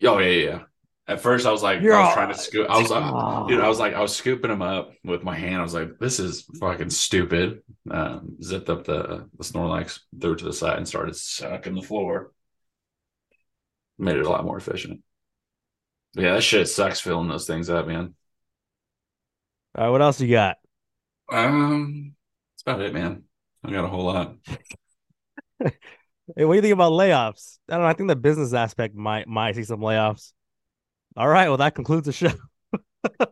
oh 0.04 0.20
yeah, 0.20 0.50
yeah. 0.50 0.60
At 1.08 1.22
first, 1.22 1.46
I 1.46 1.52
was 1.52 1.62
like, 1.62 1.82
You're 1.82 1.94
I 1.94 2.06
was 2.06 2.14
trying 2.14 2.30
to 2.30 2.38
scoop. 2.38 2.68
I 2.70 2.80
was 2.80 2.90
like, 2.90 3.04
Oh. 3.14 3.48
dude, 3.48 3.62
I 3.62 3.68
was 3.68 3.80
like, 3.80 3.94
I 3.94 4.02
was 4.02 4.16
scooping 4.16 4.50
them 4.50 4.62
up 4.64 4.92
with 5.04 5.24
my 5.24 5.36
hand. 5.36 5.58
I 5.58 5.62
was 5.64 5.74
like, 5.74 6.00
this 6.00 6.20
is 6.20 6.44
fucking 6.60 6.90
stupid. 6.90 7.62
Um, 7.92 8.38
zipped 8.42 8.70
up 8.70 8.86
the 8.86 9.30
the 9.38 9.44
Snorlax, 9.44 10.00
threw 10.20 10.34
it 10.34 10.40
to 10.40 10.46
the 10.46 10.54
side, 10.54 10.78
and 10.78 10.88
started 10.88 11.16
sucking 11.16 11.76
the 11.76 11.82
floor. 11.84 12.32
Made 13.98 14.18
it 14.18 14.26
a 14.26 14.30
lot 14.30 14.46
more 14.46 14.58
efficient. 14.58 15.02
But 16.16 16.24
yeah, 16.24 16.34
that 16.36 16.44
shit 16.44 16.68
sucks 16.68 17.00
filling 17.02 17.28
those 17.28 17.46
things 17.46 17.70
up, 17.70 17.88
man. 17.88 18.16
All 19.76 19.84
right, 19.86 19.90
what 19.92 20.02
else 20.02 20.20
you 20.22 20.30
got? 20.32 20.58
Um, 21.32 22.16
that's 22.54 22.62
about 22.64 22.82
it, 22.82 22.94
man. 22.94 23.24
I 23.64 23.72
got 23.72 23.86
a 23.86 23.88
whole 23.90 24.06
lot. 24.06 24.36
Hey, 26.36 26.44
what 26.46 26.54
do 26.54 26.56
you 26.56 26.62
think 26.62 26.74
about 26.74 26.92
layoffs? 26.92 27.60
I 27.70 27.74
don't 27.74 27.82
know. 27.82 27.88
I 27.88 27.94
think 27.94 28.10
the 28.10 28.16
business 28.16 28.54
aspect 28.54 28.96
might 28.96 29.28
might 29.28 29.56
see 29.56 29.64
some 29.64 29.80
layoffs. 29.80 30.34
All 31.16 31.28
right, 31.28 31.48
well 31.48 31.58
that 31.58 31.76
concludes 31.76 32.06
the 32.06 32.14
show. 32.14 32.32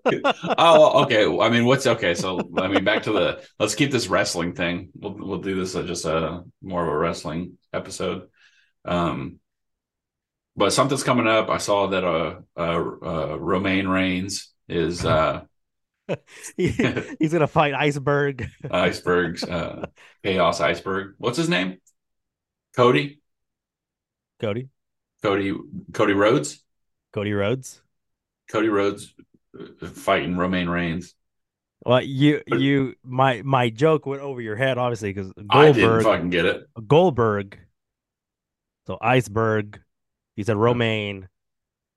oh, 0.57 1.03
okay. 1.03 1.25
I 1.25 1.49
mean, 1.49 1.65
what's 1.65 1.87
okay? 1.87 2.13
So, 2.13 2.39
I 2.57 2.67
mean, 2.67 2.83
back 2.83 3.03
to 3.03 3.11
the 3.11 3.43
let's 3.59 3.75
keep 3.75 3.91
this 3.91 4.07
wrestling 4.07 4.53
thing. 4.53 4.89
We'll 4.95 5.13
we'll 5.13 5.39
do 5.39 5.55
this 5.55 5.75
as 5.75 5.87
just 5.87 6.05
a 6.05 6.43
more 6.61 6.83
of 6.83 6.89
a 6.89 6.97
wrestling 6.97 7.57
episode. 7.73 8.27
Um, 8.85 9.39
but 10.55 10.71
something's 10.73 11.03
coming 11.03 11.27
up. 11.27 11.49
I 11.49 11.57
saw 11.57 11.87
that 11.87 12.03
uh, 12.03 12.39
uh, 12.55 12.61
uh 12.61 13.37
Romaine 13.39 13.87
Reigns 13.87 14.53
is 14.67 15.05
uh 15.05 15.41
He- 16.57 16.69
he's 17.19 17.33
gonna 17.33 17.47
fight 17.47 17.73
Iceberg. 17.73 18.47
Iceberg's 18.69 19.43
uh 19.43 19.87
Chaos 20.23 20.59
Iceberg. 20.61 21.15
What's 21.17 21.37
his 21.37 21.49
name? 21.49 21.77
Cody. 22.75 23.21
Cody. 24.39 24.69
Cody. 25.21 25.53
Cody 25.93 26.13
Rhodes. 26.13 26.62
Cody 27.13 27.33
Rhodes. 27.33 27.81
Cody 28.49 28.69
Rhodes 28.69 29.13
uh, 29.57 29.87
fighting 29.87 30.35
Romaine 30.35 30.67
Reigns. 30.67 31.13
Well, 31.85 32.01
you 32.01 32.41
you 32.47 32.95
my 33.03 33.41
my 33.43 33.69
joke 33.69 34.05
went 34.05 34.21
over 34.21 34.41
your 34.41 34.55
head, 34.55 34.77
obviously, 34.77 35.13
because 35.13 35.31
Goldberg. 35.33 35.53
I 35.53 35.71
didn't 35.71 36.03
fucking 36.03 36.29
get 36.29 36.45
it. 36.45 36.67
Goldberg. 36.87 37.59
So 38.87 38.97
Iceberg. 39.01 39.81
He 40.35 40.43
said 40.43 40.57
Romaine. 40.57 41.27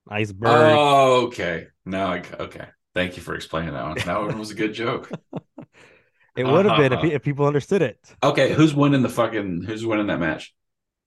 Iceberg. 0.09 0.77
Oh, 0.77 1.27
okay. 1.27 1.69
Now 1.85 2.13
I 2.13 2.23
okay. 2.41 2.67
Thank 2.95 3.17
you 3.17 3.23
for 3.23 3.35
explaining 3.35 3.75
that 3.75 3.85
one. 3.85 3.99
That 3.99 4.21
one 4.21 4.39
was 4.39 4.51
a 4.51 4.55
good 4.55 4.73
joke. 4.73 5.11
it 6.37 6.45
would 6.45 6.67
have 6.67 6.79
been 6.79 6.93
if, 6.93 7.05
if 7.05 7.23
people 7.23 7.47
understood 7.47 7.83
it. 7.83 7.99
Okay, 8.23 8.53
who's 8.53 8.75
winning 8.75 9.03
the 9.03 9.09
fucking 9.09 9.63
who's 9.63 9.85
winning 9.85 10.07
that 10.09 10.21
match? 10.21 10.55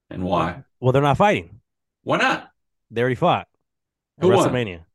And 0.10 0.24
why? 0.24 0.64
Well, 0.80 0.92
they're 0.92 1.02
not 1.02 1.18
fighting. 1.18 1.60
Why 2.04 2.18
not? 2.18 2.50
They 2.92 3.02
already 3.02 3.16
fought. 3.16 3.48
Who 4.20 4.30
won? 4.30 4.50
WrestleMania. 4.50 4.86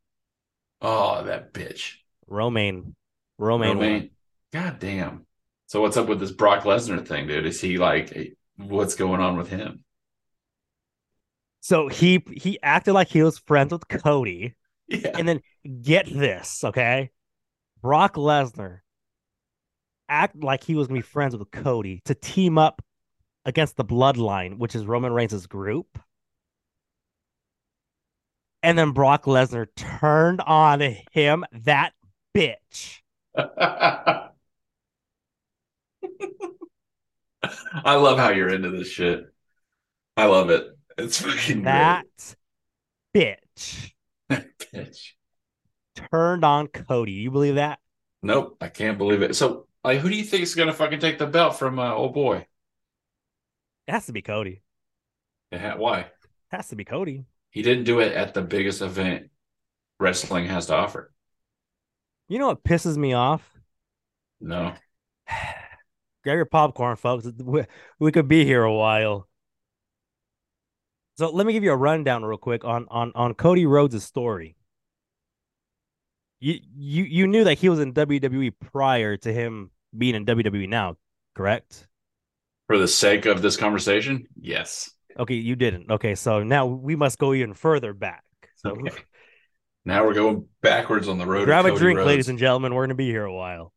Oh, 0.81 1.25
that 1.25 1.52
bitch. 1.52 1.95
Romaine. 2.26 2.95
Romaine. 3.38 3.69
won. 3.69 3.87
Romaine. 3.87 4.11
God 4.52 4.78
damn. 4.78 5.26
So 5.66 5.81
what's 5.81 5.97
up 5.97 6.07
with 6.09 6.21
this 6.21 6.31
Brock 6.33 6.64
Lesnar 6.64 7.07
thing, 7.07 7.26
dude? 7.26 7.47
Is 7.47 7.61
he 7.61 7.78
like 7.78 8.37
what's 8.57 8.95
going 8.95 9.21
on 9.21 9.37
with 9.37 9.49
him? 9.49 9.85
So 11.61 11.88
he 11.88 12.23
he 12.37 12.59
acted 12.62 12.93
like 12.93 13.09
he 13.09 13.23
was 13.23 13.38
friends 13.38 13.73
with 13.73 13.88
Cody, 13.88 14.54
Yeah. 14.88 15.12
and 15.14 15.26
then 15.26 15.40
get 15.83 16.07
this, 16.07 16.62
okay? 16.62 17.11
Brock 17.81 18.14
Lesnar 18.14 18.81
act 20.09 20.37
like 20.43 20.62
he 20.62 20.75
was 20.75 20.87
gonna 20.88 20.99
be 20.99 21.02
friends 21.02 21.35
with 21.37 21.50
Cody 21.50 22.02
to 22.04 22.14
team 22.14 22.59
up 22.59 22.83
against 23.47 23.76
the 23.76 23.85
Bloodline, 23.85 24.59
which 24.59 24.75
is 24.75 24.85
Roman 24.87 25.12
Reigns' 25.12 25.47
group. 25.47 25.99
And 28.64 28.78
then 28.78 28.92
Brock 28.92 29.25
Lesnar 29.25 29.66
turned 29.76 30.40
on 30.40 30.80
him, 31.12 31.44
that 31.52 31.92
bitch. 32.35 33.00
I 33.37 34.30
love 37.85 38.16
how 38.18 38.30
you're 38.30 38.49
into 38.49 38.71
this 38.71 38.88
shit. 38.88 39.26
I 40.16 40.25
love 40.25 40.49
it. 40.49 40.66
It's 40.97 41.21
fucking 41.21 41.62
That 41.64 42.06
bitch 42.16 42.37
great. 43.12 43.37
bitch. 44.73 45.12
turned 46.11 46.42
on 46.42 46.68
Cody. 46.68 47.12
You 47.12 47.30
believe 47.30 47.56
that? 47.56 47.80
Nope, 48.23 48.56
I 48.62 48.68
can't 48.71 48.97
believe 48.97 49.21
it. 49.21 49.37
So, 49.37 49.66
like, 49.85 49.99
who 50.00 50.09
do 50.09 50.16
you 50.16 50.25
think 50.25 50.44
is 50.44 50.54
gonna 50.54 50.73
fucking 50.73 51.00
take 51.00 51.18
the 51.18 51.26
belt 51.26 51.59
from 51.59 51.78
uh, 51.78 51.92
old 51.92 52.14
boy? 52.14 52.47
It 53.87 53.92
has 53.92 54.06
to 54.06 54.12
be 54.12 54.23
Cody. 54.23 54.62
Yeah, 55.52 55.75
why? 55.75 56.00
It 56.00 56.09
has 56.50 56.68
to 56.68 56.76
be 56.76 56.85
Cody. 56.87 57.26
He 57.54 57.62
didn't 57.62 57.84
do 57.84 58.00
it 58.00 58.12
at 58.12 58.34
the 58.34 58.42
biggest 58.42 58.82
event 58.82 59.30
wrestling 60.00 60.46
has 60.46 60.66
to 60.66 60.75
offer. 60.75 61.12
You 62.28 62.40
know 62.40 62.49
what 62.49 62.64
pisses 62.64 62.96
me 62.96 63.12
off? 63.12 63.49
No. 64.40 64.75
Grab 66.25 66.37
your 66.37 66.46
popcorn, 66.46 66.96
folks. 66.96 67.28
We, 68.00 68.11
could 68.11 68.26
be 68.26 68.44
here 68.44 68.64
a 68.64 68.75
while. 68.75 69.28
So 71.16 71.30
let 71.30 71.46
me 71.46 71.52
give 71.52 71.62
you 71.62 71.70
a 71.70 71.76
rundown 71.76 72.25
real 72.25 72.38
quick 72.38 72.64
on 72.64 72.87
on 72.90 73.12
on 73.14 73.34
Cody 73.34 73.66
Rhodes' 73.66 74.02
story. 74.02 74.56
You 76.40 76.58
you 76.75 77.04
you 77.04 77.26
knew 77.28 77.44
that 77.44 77.58
he 77.58 77.68
was 77.68 77.78
in 77.78 77.94
WWE 77.94 78.52
prior 78.73 79.16
to 79.18 79.32
him 79.32 79.70
being 79.96 80.16
in 80.16 80.26
WWE 80.26 80.68
now, 80.68 80.96
correct? 81.37 81.87
For 82.66 82.78
the 82.78 82.88
sake 82.88 83.26
of 83.26 83.42
this 83.42 83.56
conversation, 83.56 84.26
yes. 84.40 84.90
Okay, 85.18 85.35
you 85.35 85.56
didn't. 85.56 85.90
Okay, 85.90 86.14
so 86.14 86.42
now 86.42 86.66
we 86.66 86.97
must 86.97 87.18
go 87.18 87.33
even 87.35 87.54
further 87.54 87.92
back. 87.92 88.25
So 88.56 88.71
Okay. 88.71 88.90
Now 89.87 90.06
we're 90.06 90.14
going 90.14 90.47
backwards 90.62 91.09
on 91.09 91.18
the 91.18 91.26
road. 91.26 91.44
grab 91.44 91.66
a 91.66 91.76
drink, 91.76 91.99
Rhodes. 91.99 92.06
ladies 92.06 92.28
and 92.30 92.38
gentlemen. 92.38 92.73
We're 92.73 92.85
gonna 92.85 92.94
be 92.94 93.11
here 93.11 93.25
a 93.25 93.35
while. 93.35 93.75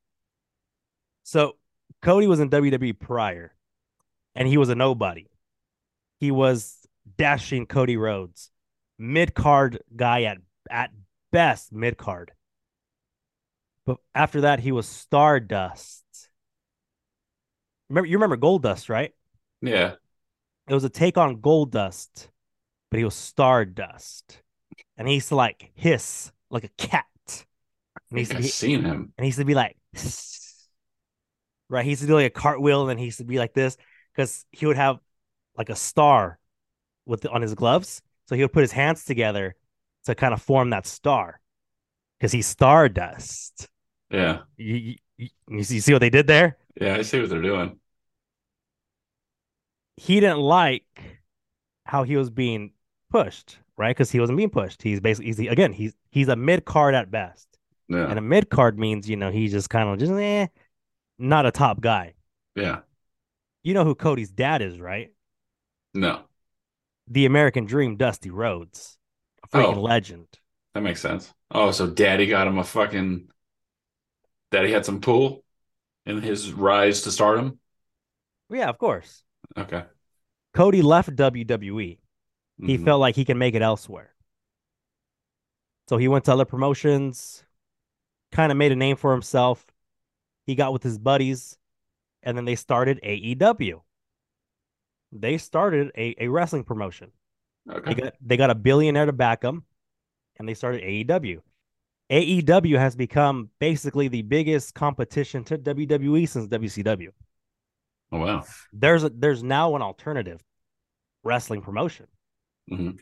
So 1.23 1.57
Cody 2.01 2.27
was 2.27 2.39
in 2.39 2.49
WWE 2.49 2.97
prior, 2.97 3.53
and 4.33 4.47
he 4.47 4.55
was 4.57 4.69
a 4.69 4.75
nobody. 4.75 5.27
He 6.21 6.31
was 6.31 6.77
dashing 7.17 7.65
Cody 7.65 7.97
Rhodes, 7.97 8.51
mid 8.97 9.33
card 9.33 9.83
guy 9.93 10.23
at 10.23 10.37
at 10.71 10.91
best, 11.33 11.73
mid 11.73 11.97
card. 11.97 12.31
But 13.85 13.97
after 14.15 14.41
that, 14.41 14.61
he 14.61 14.71
was 14.71 14.87
Stardust. 14.87 16.05
Remember, 17.89 18.07
you 18.07 18.15
remember 18.17 18.37
Goldust, 18.37 18.87
right? 18.87 19.13
Yeah. 19.61 19.95
It 20.67 20.73
was 20.73 20.83
a 20.83 20.89
take 20.89 21.17
on 21.17 21.37
Goldust, 21.41 22.29
but 22.91 22.97
he 22.97 23.03
was 23.05 23.15
Stardust, 23.15 24.41
and 24.97 25.07
he 25.07 25.15
used 25.15 25.29
to 25.29 25.35
like 25.35 25.71
hiss 25.75 26.31
like 26.49 26.63
a 26.65 26.69
cat. 26.77 27.05
And 28.09 28.17
he 28.17 28.19
I 28.19 28.19
used 28.19 28.31
think 28.31 28.39
to 28.41 28.45
I've 28.45 28.51
seen 28.51 28.83
him. 28.83 29.13
and 29.17 29.25
he 29.25 29.27
used 29.27 29.39
to 29.39 29.45
be 29.45 29.55
like, 29.55 29.77
right? 31.69 31.83
He 31.83 31.91
used 31.91 32.01
to 32.01 32.07
do 32.07 32.15
like 32.15 32.27
a 32.27 32.29
cartwheel, 32.39 32.89
and 32.89 32.99
he 32.99 33.05
used 33.05 33.19
to 33.19 33.25
be 33.25 33.39
like 33.39 33.53
this 33.53 33.77
because 34.15 34.45
he 34.51 34.65
would 34.65 34.77
have 34.77 34.99
like 35.57 35.69
a 35.69 35.75
star 35.75 36.39
with 37.05 37.25
on 37.25 37.41
his 37.41 37.55
gloves. 37.55 38.01
So 38.27 38.35
he 38.35 38.41
would 38.41 38.53
put 38.53 38.61
his 38.61 38.71
hands 38.71 39.05
together 39.05 39.55
to 40.05 40.15
kind 40.15 40.33
of 40.33 40.41
form 40.41 40.71
that 40.71 40.85
star 40.85 41.39
because 42.19 42.31
he's 42.31 42.47
Stardust. 42.47 43.69
Yeah. 44.09 44.39
You, 44.57 44.75
you, 44.75 44.95
you, 45.17 45.29
you 45.49 45.63
see, 45.63 45.75
you 45.75 45.81
see 45.81 45.93
what 45.93 45.99
they 45.99 46.09
did 46.09 46.27
there? 46.27 46.57
Yeah, 46.79 46.95
I 46.95 47.01
see 47.01 47.19
what 47.19 47.29
they're 47.29 47.41
doing. 47.41 47.79
He 49.97 50.19
didn't 50.19 50.39
like 50.39 51.21
how 51.85 52.03
he 52.03 52.17
was 52.17 52.29
being 52.29 52.73
pushed, 53.11 53.57
right? 53.77 53.91
Because 53.95 54.11
he 54.11 54.19
wasn't 54.19 54.37
being 54.37 54.49
pushed. 54.49 54.81
He's 54.81 54.99
basically, 54.99 55.27
he's, 55.27 55.39
again, 55.39 55.73
he's 55.73 55.95
he's 56.11 56.27
a 56.29 56.35
mid 56.35 56.65
card 56.65 56.95
at 56.95 57.11
best. 57.11 57.47
Yeah. 57.89 58.09
And 58.09 58.19
a 58.19 58.21
mid 58.21 58.49
card 58.49 58.77
means, 58.79 59.09
you 59.09 59.15
know, 59.17 59.31
he's 59.31 59.51
just 59.51 59.69
kind 59.69 59.89
of 59.89 59.99
just 59.99 60.11
eh, 60.11 60.47
not 61.19 61.45
a 61.45 61.51
top 61.51 61.81
guy. 61.81 62.15
Yeah. 62.55 62.81
You 63.63 63.73
know 63.75 63.83
who 63.83 63.93
Cody's 63.95 64.31
dad 64.31 64.61
is, 64.63 64.79
right? 64.79 65.11
No. 65.93 66.27
The 67.07 67.25
American 67.25 67.65
Dream, 67.65 67.97
Dusty 67.97 68.29
Rhodes, 68.29 68.97
a 69.43 69.47
freaking 69.47 69.77
Oh. 69.77 69.81
legend. 69.81 70.27
That 70.73 70.81
makes 70.81 71.01
sense. 71.01 71.33
Oh, 71.51 71.71
so 71.71 71.87
daddy 71.87 72.27
got 72.27 72.47
him 72.47 72.57
a 72.57 72.63
fucking 72.63 73.29
daddy 74.51 74.71
had 74.71 74.85
some 74.85 75.01
pull 75.01 75.43
in 76.05 76.21
his 76.21 76.53
rise 76.53 77.01
to 77.03 77.11
stardom. 77.11 77.59
Yeah, 78.49 78.69
of 78.69 78.77
course. 78.77 79.23
Okay. 79.55 79.83
Cody 80.53 80.81
left 80.81 81.15
WWE. 81.15 81.99
He 82.59 82.77
Mhm. 82.77 82.83
felt 82.83 82.99
like 82.99 83.15
he 83.15 83.25
can 83.25 83.37
make 83.37 83.53
it 83.53 83.61
elsewhere. 83.61 84.15
So 85.87 85.97
he 85.97 86.07
went 86.07 86.25
to 86.25 86.33
other 86.33 86.45
promotions, 86.45 87.43
kind 88.31 88.51
of 88.51 88.57
made 88.57 88.71
a 88.71 88.75
name 88.75 88.97
for 88.97 89.11
himself. 89.11 89.65
He 90.45 90.55
got 90.55 90.73
with 90.73 90.83
his 90.83 90.97
buddies, 90.97 91.57
and 92.23 92.37
then 92.37 92.45
they 92.45 92.55
started 92.55 92.99
AEW. 93.03 93.83
They 95.11 95.37
started 95.37 95.91
a, 95.95 96.15
a 96.25 96.27
wrestling 96.27 96.63
promotion. 96.63 97.11
They 97.65 97.73
okay. 97.73 97.93
got 97.93 98.13
they 98.21 98.37
got 98.37 98.49
a 98.49 98.55
billionaire 98.55 99.05
to 99.05 99.13
back 99.13 99.41
them, 99.41 99.65
and 100.37 100.47
they 100.47 100.53
started 100.53 100.81
AEW. 100.83 101.41
AEW 102.09 102.77
has 102.77 102.95
become 102.95 103.49
basically 103.59 104.07
the 104.07 104.21
biggest 104.21 104.73
competition 104.73 105.43
to 105.45 105.57
WWE 105.57 106.25
since 106.25 106.47
WCW. 106.47 107.11
Oh 108.11 108.19
wow. 108.19 108.45
There's 108.73 109.03
a, 109.03 109.09
there's 109.09 109.43
now 109.43 109.75
an 109.75 109.81
alternative 109.81 110.41
wrestling 111.23 111.61
promotion. 111.61 112.07
Mhm. 112.71 112.99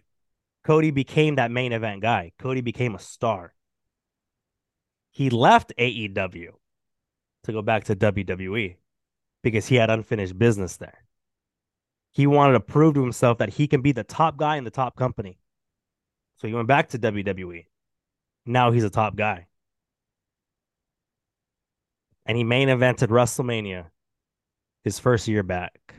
Cody 0.64 0.92
became 0.92 1.36
that 1.36 1.52
main 1.52 1.74
event 1.74 2.02
guy. 2.02 2.32
Cody 2.40 2.62
became 2.62 2.96
a 2.96 3.00
star. 3.00 3.54
He 5.12 5.30
left 5.30 5.74
AEW 5.78 6.53
to 7.44 7.51
go 7.51 7.62
back 7.62 7.86
to 7.86 7.96
WWE 7.96 8.77
because 9.44 9.68
he 9.68 9.75
had 9.75 9.90
unfinished 9.90 10.38
business 10.38 10.77
there. 10.77 11.06
He 12.12 12.27
wanted 12.27 12.53
to 12.53 12.60
prove 12.62 12.96
to 12.96 13.01
himself 13.01 13.38
that 13.38 13.50
he 13.50 13.68
can 13.68 13.82
be 13.82 13.92
the 13.92 14.03
top 14.03 14.38
guy 14.38 14.56
in 14.56 14.64
the 14.64 14.72
top 14.72 14.96
company. 14.96 15.38
So 16.38 16.48
he 16.48 16.53
went 16.53 16.68
back 16.68 16.90
to 16.90 16.98
WWE. 16.98 17.68
Now 18.46 18.72
he's 18.72 18.84
a 18.84 18.90
top 18.90 19.16
guy. 19.16 19.48
And 22.25 22.38
he 22.38 22.44
main 22.44 22.70
evented 22.70 23.10
WrestleMania 23.10 23.86
his 24.86 25.00
first 25.00 25.28
year 25.28 25.44
back. 25.44 25.96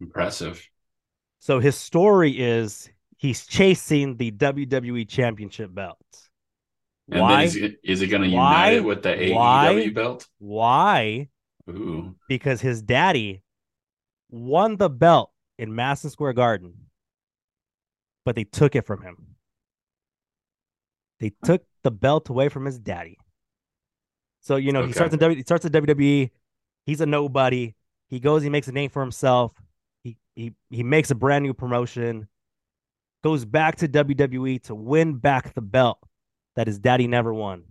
Impressive. 0.00 0.64
So 1.40 1.58
his 1.58 1.74
story 1.74 2.38
is 2.38 2.88
he's 3.16 3.46
chasing 3.46 4.16
the 4.18 4.30
WWE 4.30 5.08
Championship 5.08 5.74
belt. 5.74 5.98
And 7.10 7.22
Why? 7.22 7.30
then 7.30 7.44
is 7.44 7.54
he, 7.54 7.76
is 7.82 8.00
he 8.00 8.06
going 8.06 8.22
to 8.22 8.28
unite 8.28 8.74
it 8.74 8.84
with 8.84 9.02
the 9.02 9.08
AEW 9.08 9.34
Why? 9.34 9.88
belt? 9.88 10.28
Why? 10.38 11.28
Ooh. 11.68 12.14
Because 12.28 12.60
his 12.60 12.82
daddy 12.82 13.42
won 14.30 14.76
the 14.76 14.90
belt 14.90 15.32
in 15.58 15.74
Madison 15.74 16.10
Square 16.10 16.34
Garden, 16.34 16.74
but 18.24 18.36
they 18.36 18.44
took 18.44 18.76
it 18.76 18.86
from 18.86 19.02
him. 19.02 19.36
They 21.20 21.32
took 21.44 21.64
the 21.82 21.90
belt 21.90 22.28
away 22.28 22.48
from 22.50 22.66
his 22.66 22.78
daddy. 22.78 23.18
So 24.42 24.56
you 24.56 24.72
know 24.72 24.86
he 24.86 24.92
starts 24.92 25.12
in 25.12 25.20
W. 25.20 25.36
He 25.36 25.42
starts 25.42 25.64
at 25.64 25.72
WWE. 25.72 26.30
He's 26.90 27.00
a 27.00 27.06
nobody. 27.06 27.76
He 28.08 28.18
goes. 28.18 28.42
He 28.42 28.50
makes 28.50 28.66
a 28.66 28.72
name 28.72 28.90
for 28.90 29.00
himself. 29.00 29.52
He 30.02 30.16
he 30.34 30.54
he 30.70 30.82
makes 30.82 31.12
a 31.12 31.14
brand 31.14 31.44
new 31.44 31.54
promotion. 31.54 32.26
Goes 33.22 33.44
back 33.44 33.76
to 33.76 33.86
WWE 33.86 34.60
to 34.64 34.74
win 34.74 35.14
back 35.14 35.54
the 35.54 35.60
belt 35.60 36.00
that 36.56 36.66
his 36.66 36.80
daddy 36.80 37.06
never 37.06 37.32
won. 37.32 37.62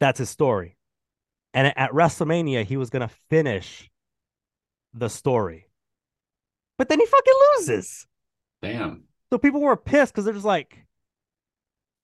That's 0.00 0.18
his 0.18 0.28
story. 0.28 0.76
And 1.54 1.72
at 1.78 1.92
WrestleMania, 1.92 2.66
he 2.66 2.76
was 2.76 2.90
gonna 2.90 3.08
finish 3.30 3.90
the 4.92 5.08
story, 5.08 5.70
but 6.76 6.90
then 6.90 7.00
he 7.00 7.06
fucking 7.06 7.34
loses. 7.56 8.06
Damn. 8.60 9.04
So 9.30 9.38
people 9.38 9.62
were 9.62 9.78
pissed 9.78 10.12
because 10.12 10.26
they're 10.26 10.34
just 10.34 10.44
like, 10.44 10.84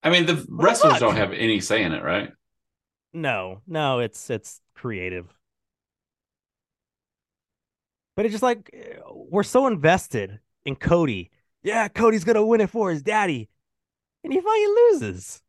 I 0.03 0.09
mean, 0.09 0.25
the 0.25 0.47
wrestlers 0.49 0.99
don't 0.99 1.17
have 1.17 1.35
any 1.35 1.61
say 1.61 1.83
in 1.83 1.93
it, 1.93 2.03
right? 2.03 2.33
No, 3.13 3.61
no, 3.67 3.99
it's 3.99 4.31
it's 4.31 4.63
creative. 4.75 5.27
But 8.17 8.27
it's 8.27 8.33
just 8.33 8.43
like 8.43 8.71
we're 9.11 9.43
so 9.43 9.67
invested 9.67 10.41
in 10.65 10.77
Cody. 10.77 11.31
Yeah, 11.63 11.89
Cody's 11.89 12.25
gonna 12.25 12.45
win 12.45 12.61
it 12.61 12.71
for 12.71 12.91
his 12.91 13.03
daddy, 13.03 13.49
and 14.25 14.33
he 14.33 14.41
fucking 14.41 14.75
loses. 14.91 15.41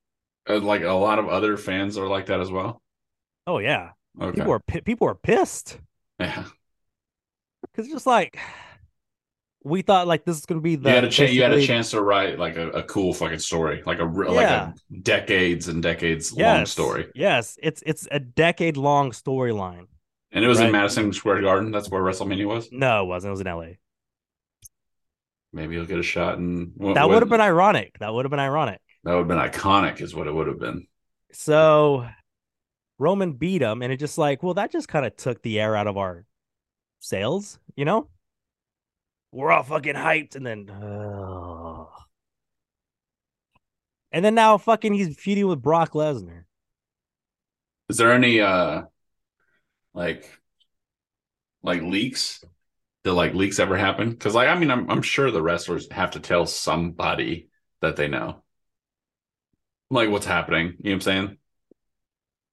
And 0.47 0.63
Like 0.65 0.84
a 0.84 0.91
lot 0.93 1.19
of 1.19 1.28
other 1.28 1.58
fans 1.58 1.97
are 1.97 2.08
like 2.08 2.28
that 2.28 2.39
as 2.39 2.52
well. 2.52 2.82
Oh 3.47 3.58
yeah, 3.60 3.91
Okay. 4.21 4.36
people 4.38 4.52
are 4.54 4.60
people 4.60 5.08
are 5.08 5.15
pissed 5.15 5.80
yeah. 6.19 6.45
because 7.62 7.86
it's 7.86 7.93
just 7.93 8.06
like 8.08 8.38
we 9.65 9.82
thought, 9.82 10.08
like 10.08 10.26
this 10.26 10.38
is 10.38 10.45
gonna 10.45 10.62
be 10.62 10.76
the 10.76 10.89
you 10.89 10.95
had 10.95 11.04
a 11.06 11.10
chance. 11.10 11.32
You 11.32 11.43
had 11.43 11.54
a 11.54 11.65
chance 11.65 11.91
to 11.91 12.02
write 12.02 12.38
like 12.38 12.58
a, 12.58 12.69
a 12.71 12.84
cool 12.84 13.13
fucking 13.13 13.39
story, 13.39 13.82
like 13.86 13.99
a 13.99 14.04
Yeah. 14.04 14.32
like 14.32 14.47
a 14.49 14.73
decades 15.02 15.67
and 15.69 15.82
decades 15.82 16.34
long 16.34 16.65
story. 16.65 17.08
Yes, 17.15 17.58
it's 17.62 17.82
it's 17.86 18.08
a 18.12 18.19
decade 18.19 18.78
long 18.78 19.12
storyline. 19.12 19.88
And 20.36 20.43
it 20.43 20.48
was 20.48 20.60
in 20.60 20.72
Madison 20.72 21.13
Square 21.13 21.41
Garden. 21.43 21.72
That's 21.72 21.89
where 21.89 22.02
WrestleMania 22.02 22.48
was. 22.48 22.67
No, 22.72 23.04
it 23.04 23.08
wasn't. 23.08 23.30
It 23.30 23.32
was 23.32 23.41
in 23.41 23.48
L.A. 23.48 23.78
Maybe 25.54 25.76
he'll 25.76 25.86
get 25.86 26.00
a 26.00 26.04
shot, 26.04 26.39
and 26.39 26.72
what- 26.76 26.96
That 26.96 27.08
would 27.08 27.22
have 27.22 27.30
been 27.30 27.39
ironic. 27.39 28.00
That 28.00 28.12
would 28.13 28.26
have 28.26 28.32
been 28.32 28.39
ironic. 28.39 28.82
that 29.04 29.12
would 29.13 29.19
have 29.19 29.28
been 29.28 29.38
iconic, 29.62 30.02
is 30.02 30.15
what 30.15 30.26
it 30.28 30.34
would 30.34 30.48
have 30.48 30.60
been. 30.60 30.88
So 31.32 32.08
Roman 32.98 33.34
beat 33.34 33.62
him, 33.62 33.84
and 33.84 33.93
it 33.93 33.98
just 33.98 34.17
like, 34.17 34.41
well, 34.41 34.56
that 34.56 34.72
just 34.72 34.88
kind 34.88 35.06
of 35.06 35.15
took 35.15 35.43
the 35.43 35.60
air 35.60 35.76
out 35.76 35.86
of 35.88 35.98
our 35.98 36.26
sails, 37.00 37.60
you 37.76 37.86
know? 37.86 38.08
We're 39.32 39.52
all 39.52 39.62
fucking 39.63 39.93
hyped, 39.96 40.36
and 40.36 40.46
then, 40.46 40.69
ugh. 40.72 41.88
and 44.12 44.24
then 44.26 44.34
now 44.36 44.58
fucking 44.58 44.93
he's 44.93 45.15
feuding 45.19 45.48
with 45.48 45.62
Brock 45.62 45.91
Lesnar. 45.91 46.46
Is 47.89 47.98
there 47.98 48.12
any 48.13 48.39
uh 48.39 48.84
like 49.93 50.29
like 51.62 51.82
leaks? 51.82 52.43
Did 53.03 53.13
like 53.13 53.34
leaks 53.34 53.60
ever 53.60 53.77
happen? 53.77 54.12
Because 54.12 54.36
like 54.36 54.47
I 54.47 54.56
mean, 54.56 54.71
I'm 54.71 54.89
I'm 54.89 55.01
sure 55.01 55.32
the 55.32 55.43
wrestlers 55.43 55.91
have 55.91 56.12
to 56.12 56.19
tell 56.19 56.45
somebody 56.45 57.49
that 57.82 57.95
they 57.95 58.08
know. 58.08 58.43
Like 59.89 60.10
what's 60.10 60.25
happening. 60.25 60.67
You 60.67 60.71
know 60.71 60.77
what 60.84 60.93
I'm 60.93 61.01
saying? 61.01 61.38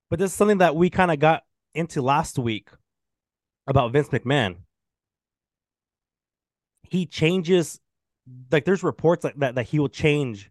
But 0.08 0.18
this 0.18 0.32
is 0.32 0.36
something 0.36 0.58
that 0.58 0.76
we 0.76 0.90
kind 0.90 1.10
of 1.10 1.18
got 1.18 1.44
into 1.74 2.02
last 2.02 2.38
week 2.38 2.68
about 3.66 3.92
Vince 3.92 4.08
McMahon. 4.08 4.56
He 6.82 7.06
changes, 7.06 7.80
like, 8.50 8.64
there's 8.64 8.82
reports 8.82 9.22
like 9.24 9.36
that 9.36 9.54
that 9.54 9.66
he 9.68 9.78
will 9.78 9.88
change, 9.88 10.50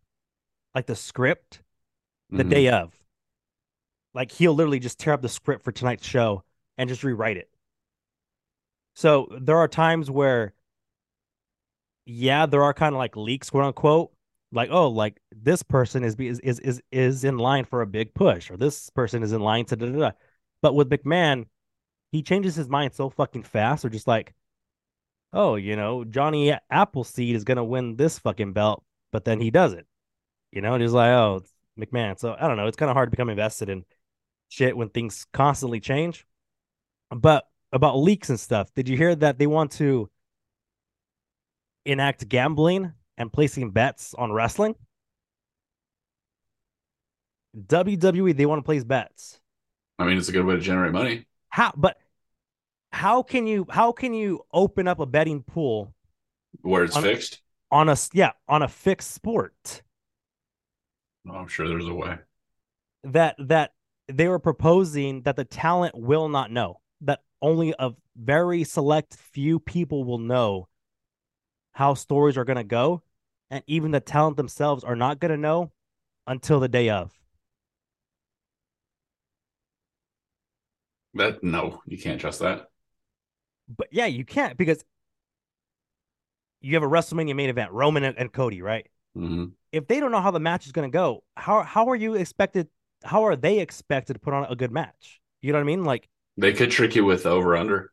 like, 0.73 0.86
the 0.86 0.95
script 0.95 1.62
the 2.32 2.43
Mhm. 2.43 2.49
day 2.49 2.69
of. 2.69 2.93
Like 4.13 4.32
he'll 4.32 4.54
literally 4.54 4.80
just 4.80 4.99
tear 4.99 5.13
up 5.13 5.21
the 5.21 5.30
script 5.30 5.63
for 5.63 5.71
tonight's 5.71 6.06
show 6.06 6.43
and 6.80 6.89
just 6.89 7.04
rewrite 7.04 7.38
it. 7.38 7.50
So 8.96 9.28
there 9.39 9.58
are 9.58 9.68
times 9.68 10.10
where 10.10 10.54
yeah, 12.06 12.48
there 12.48 12.63
are 12.63 12.74
kind 12.74 12.96
of 12.96 12.98
like 12.98 13.15
leaks, 13.15 13.52
quote 13.52 13.65
unquote. 13.65 14.12
Like, 14.52 14.70
oh, 14.72 14.88
like 14.89 15.22
this 15.32 15.62
person 15.62 16.04
is 16.04 16.15
is 16.15 16.39
is 16.39 16.60
is 16.60 16.82
is 16.92 17.24
in 17.24 17.38
line 17.38 17.65
for 17.65 17.84
a 17.84 17.88
big 17.88 18.15
push, 18.15 18.50
or 18.50 18.58
this 18.58 18.89
person 18.89 19.22
is 19.22 19.32
in 19.32 19.42
line 19.42 19.65
to 19.65 19.76
da 19.76 19.86
da 19.86 20.00
da. 20.00 20.12
But 20.63 20.74
with 20.74 20.89
McMahon, 20.89 21.46
he 22.12 22.24
changes 22.24 22.56
his 22.56 22.68
mind 22.68 22.94
so 22.94 23.10
fucking 23.12 23.44
fast, 23.44 23.86
or 23.86 23.89
just 23.89 24.08
like, 24.08 24.34
oh, 25.34 25.56
you 25.56 25.76
know, 25.76 26.04
Johnny 26.04 26.58
Appleseed 26.72 27.36
is 27.36 27.44
gonna 27.44 27.63
win 27.63 27.96
this 27.96 28.18
fucking 28.18 28.54
belt, 28.54 28.84
but 29.12 29.26
then 29.26 29.39
he 29.39 29.52
doesn't. 29.52 29.86
You 30.52 30.62
know, 30.62 30.74
and 30.74 30.82
he's 30.82 30.94
like, 30.94 31.12
oh, 31.12 31.44
McMahon. 31.80 32.18
So 32.20 32.36
I 32.39 32.48
don't 32.48 32.58
know. 32.58 32.68
It's 32.68 32.78
kind 32.78 32.89
of 32.89 32.96
hard 32.96 33.08
to 33.08 33.12
become 33.12 33.30
invested 33.30 33.70
in 33.70 33.86
shit 34.50 34.76
when 34.76 34.89
things 34.89 35.28
constantly 35.32 35.80
change. 35.80 36.26
But 37.12 37.45
about 37.72 37.98
leaks 38.00 38.30
and 38.30 38.39
stuff, 38.39 38.74
did 38.74 38.88
you 38.89 38.98
hear 38.98 39.15
that 39.15 39.38
they 39.39 39.48
want 39.48 39.72
to 39.74 40.10
enact 41.86 42.28
gambling 42.28 42.93
and 43.17 43.32
placing 43.32 43.72
bets 43.72 44.13
on 44.17 44.32
wrestling? 44.32 44.76
WWE, 47.58 48.36
they 48.36 48.45
want 48.45 48.60
to 48.60 48.63
place 48.63 48.84
bets. 48.84 49.39
I 49.98 50.06
mean, 50.06 50.17
it's 50.17 50.30
a 50.30 50.32
good 50.32 50.45
way 50.45 50.56
to 50.56 50.62
generate 50.62 50.93
money. 50.93 51.26
How, 51.50 51.74
but 51.76 51.98
how 52.91 53.24
can 53.24 53.48
you 53.48 53.65
how 53.69 53.91
can 53.91 54.13
you 54.13 54.41
open 54.54 54.88
up 54.88 55.00
a 55.00 55.06
betting 55.06 55.43
pool 55.43 55.93
Where 56.62 56.84
it's 56.84 56.95
On- 56.95 57.04
fixed. 57.04 57.41
on 57.72 57.89
a 57.89 57.95
yeah 58.13 58.32
on 58.48 58.62
a 58.63 58.67
fixed 58.67 59.12
sport 59.12 59.84
Oh, 61.28 61.34
I'm 61.36 61.48
sure 61.48 61.67
there's 61.67 61.86
a 61.88 61.93
way. 61.93 62.17
that 63.04 63.36
that 63.39 63.74
they 64.08 64.28
were 64.28 64.39
proposing 64.39 65.22
that 65.24 65.36
the 65.36 65.45
talent 65.45 65.93
will 65.95 66.30
not 66.30 66.50
know 66.52 66.80
only 67.41 67.73
a 67.80 67.91
very 68.15 68.63
select 68.63 69.15
few 69.15 69.60
people 69.60 70.04
will 70.04 70.17
know 70.17 70.67
how 71.73 71.93
stories 71.93 72.38
are 72.38 72.45
going 72.45 72.58
to 72.58 72.63
go 72.63 73.02
and 73.49 73.63
even 73.67 73.91
the 73.91 73.99
talent 73.99 74.38
themselves 74.38 74.84
are 74.84 74.95
not 74.95 75.19
going 75.19 75.32
to 75.32 75.38
know 75.38 75.71
until 76.28 76.60
the 76.60 76.67
day 76.67 76.89
of. 76.89 77.12
That 81.15 81.43
no, 81.43 81.82
you 81.88 81.97
can't 81.97 82.21
trust 82.21 82.39
that. 82.39 82.67
but 83.75 83.88
yeah 83.91 84.06
you 84.06 84.23
can't 84.25 84.58
because 84.58 84.84
you 86.62 86.75
have 86.75 86.84
a 86.84 86.88
WrestleMania 86.88 87.36
main 87.36 87.49
event 87.49 87.71
Roman 87.71 88.04
and, 88.04 88.17
and 88.17 88.32
Cody 88.32 88.62
right? 88.62 88.88
Hmm 89.15 89.45
if 89.71 89.88
they 89.88 89.99
don't 89.99 90.12
know 90.12 90.21
how 90.21 90.32
the 90.32 90.39
match 90.39 90.65
is 90.65 90.71
going 90.71 90.89
to 90.89 90.91
go 90.91 91.23
how 91.36 91.62
how 91.63 91.89
are 91.89 91.95
you 91.95 92.15
expected 92.15 92.67
how 93.04 93.23
are 93.25 93.36
they 93.36 93.60
expected 93.60 94.13
to 94.13 94.19
put 94.19 94.34
on 94.34 94.45
a 94.49 94.56
good 94.56 94.71
match? 94.71 95.21
You 95.41 95.52
know 95.54 95.60
what 95.60 95.63
I 95.63 95.65
mean? 95.65 95.84
Like 95.86 96.08
They 96.39 96.54
could 96.54 96.71
trick 96.71 96.95
you 96.95 97.04
with 97.04 97.25
over 97.25 97.58
under. 97.58 97.91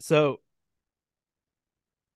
so 0.00 0.40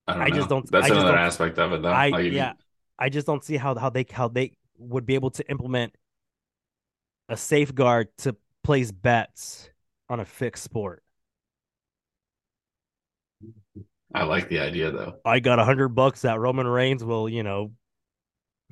I 0.08 0.14
don't 0.14 0.22
I 0.22 0.30
just 0.30 0.48
don't- 0.48 0.70
That's 0.70 0.86
I 0.86 0.94
another 0.94 1.12
don't- 1.12 1.20
aspect 1.20 1.58
of 1.58 1.72
it, 1.72 1.82
though. 1.82 1.88
I 1.90 2.08
Like, 2.08 2.32
yeah, 2.32 2.54
I 2.98 3.08
just 3.10 3.26
don't 3.26 3.44
see 3.44 3.56
how 3.56 3.74
how 3.76 3.90
they 3.90 4.06
how 4.10 4.28
they 4.28 4.56
would 4.78 5.04
be 5.04 5.14
able 5.14 5.30
to 5.32 5.48
implement 5.50 5.94
a 7.28 7.36
safeguard 7.36 8.08
to 8.18 8.36
place 8.64 8.90
bets 8.92 9.68
on 10.08 10.20
a 10.20 10.24
fixed 10.24 10.62
sport. 10.64 11.02
I 14.14 14.24
like 14.24 14.48
the 14.48 14.60
idea 14.60 14.90
though. 14.92 15.20
I 15.24 15.40
got 15.40 15.58
a 15.58 15.64
hundred 15.64 15.88
bucks 15.90 16.22
that 16.22 16.38
Roman 16.40 16.66
Reigns 16.66 17.04
will, 17.04 17.28
you 17.28 17.42
know, 17.42 17.72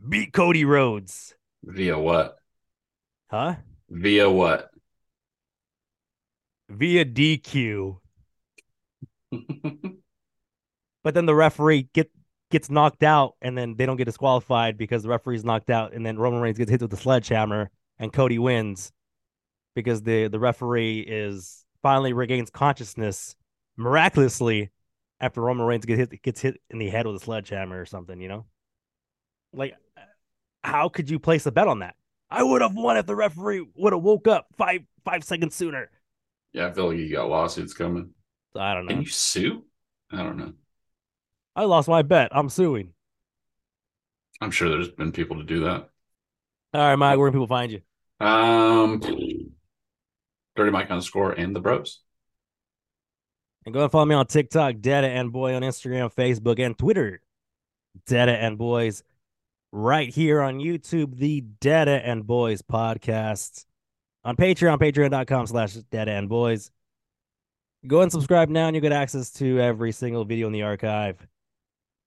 beat 0.08 0.32
Cody 0.32 0.64
Rhodes, 0.64 1.34
Via 1.62 1.98
what? 1.98 2.38
huh? 3.30 3.56
Via 3.90 4.30
what? 4.30 4.70
Via 6.68 7.04
DQ. 7.04 7.98
But 11.04 11.12
then 11.12 11.26
the 11.26 11.34
referee 11.34 11.88
get 11.92 12.10
gets 12.50 12.70
knocked 12.70 13.02
out, 13.02 13.34
and 13.42 13.56
then 13.56 13.76
they 13.76 13.84
don't 13.84 13.96
get 13.96 14.06
disqualified 14.06 14.78
because 14.78 15.02
the 15.02 15.10
referee's 15.10 15.44
knocked 15.44 15.70
out, 15.70 15.92
and 15.92 16.04
then 16.04 16.18
Roman 16.18 16.40
Reigns 16.40 16.56
gets 16.56 16.70
hit 16.70 16.80
with 16.80 16.90
the 16.90 16.96
sledgehammer, 16.96 17.70
and 17.98 18.12
Cody 18.12 18.38
wins 18.38 18.90
because 19.74 20.02
the 20.02 20.28
the 20.28 20.38
referee 20.38 21.00
is 21.00 21.64
finally 21.82 22.12
regains 22.12 22.48
consciousness 22.50 23.36
miraculously 23.76 24.70
after 25.20 25.42
Roman 25.42 25.66
Reigns 25.66 25.84
gets 25.84 25.98
hit 25.98 26.22
gets 26.22 26.40
hit 26.40 26.60
in 26.70 26.78
the 26.78 26.88
head 26.88 27.06
with 27.06 27.16
a 27.16 27.20
sledgehammer 27.20 27.80
or 27.80 27.86
something, 27.86 28.20
you 28.20 28.28
know? 28.28 28.46
Like, 29.52 29.74
how 30.62 30.88
could 30.88 31.10
you 31.10 31.18
place 31.18 31.44
a 31.46 31.52
bet 31.52 31.68
on 31.68 31.80
that? 31.80 31.96
I 32.30 32.42
would 32.42 32.62
have 32.62 32.74
won 32.74 32.96
if 32.96 33.06
the 33.06 33.14
referee 33.14 33.66
would 33.76 33.92
have 33.92 34.02
woke 34.02 34.26
up 34.26 34.46
five 34.56 34.80
five 35.04 35.22
seconds 35.22 35.54
sooner. 35.54 35.90
Yeah, 36.54 36.68
I 36.68 36.72
feel 36.72 36.88
like 36.88 36.98
you 36.98 37.10
got 37.10 37.28
lawsuits 37.28 37.74
coming. 37.74 38.10
I 38.56 38.74
don't 38.74 38.86
know. 38.86 38.92
Can 38.94 39.02
you 39.02 39.08
sue? 39.08 39.64
I 40.10 40.18
don't 40.18 40.38
know. 40.38 40.52
I 41.56 41.64
lost 41.64 41.88
my 41.88 42.02
bet. 42.02 42.28
I'm 42.32 42.48
suing. 42.48 42.92
I'm 44.40 44.52
sure 44.52 44.68
there's 44.68 44.88
been 44.88 45.12
people 45.12 45.38
to 45.38 45.44
do 45.44 45.64
that. 45.64 45.88
All 46.72 46.80
right, 46.80 46.96
Mike, 46.96 47.18
where 47.18 47.28
can 47.28 47.40
people 47.40 47.48
find 47.48 47.72
you? 47.72 47.80
Um, 48.24 49.00
Dirty 50.56 50.70
Mike 50.70 50.90
underscore 50.90 51.32
and 51.32 51.54
the 51.54 51.60
Bros. 51.60 52.00
And 53.66 53.74
go 53.74 53.82
and 53.82 53.90
follow 53.90 54.04
me 54.04 54.14
on 54.14 54.26
TikTok, 54.26 54.80
Dada 54.80 55.08
and 55.08 55.32
Boy 55.32 55.54
on 55.54 55.62
Instagram, 55.62 56.12
Facebook, 56.14 56.64
and 56.64 56.78
Twitter. 56.78 57.20
Dada 58.06 58.32
and 58.32 58.58
Boys. 58.58 59.02
Right 59.72 60.08
here 60.08 60.40
on 60.40 60.58
YouTube, 60.58 61.16
the 61.16 61.40
Dada 61.60 62.00
and 62.04 62.24
Boys 62.26 62.62
podcast. 62.62 63.64
On 64.24 64.36
Patreon, 64.36 64.78
patreon.com 64.78 65.46
slash 65.46 65.74
Dada 65.74 66.12
and 66.12 66.28
Boys. 66.28 66.70
Go 67.86 68.00
and 68.00 68.10
subscribe 68.10 68.48
now 68.48 68.66
and 68.68 68.74
you 68.74 68.80
get 68.80 68.92
access 68.92 69.30
to 69.32 69.60
every 69.60 69.92
single 69.92 70.24
video 70.24 70.46
in 70.46 70.52
the 70.54 70.62
archive. 70.62 71.26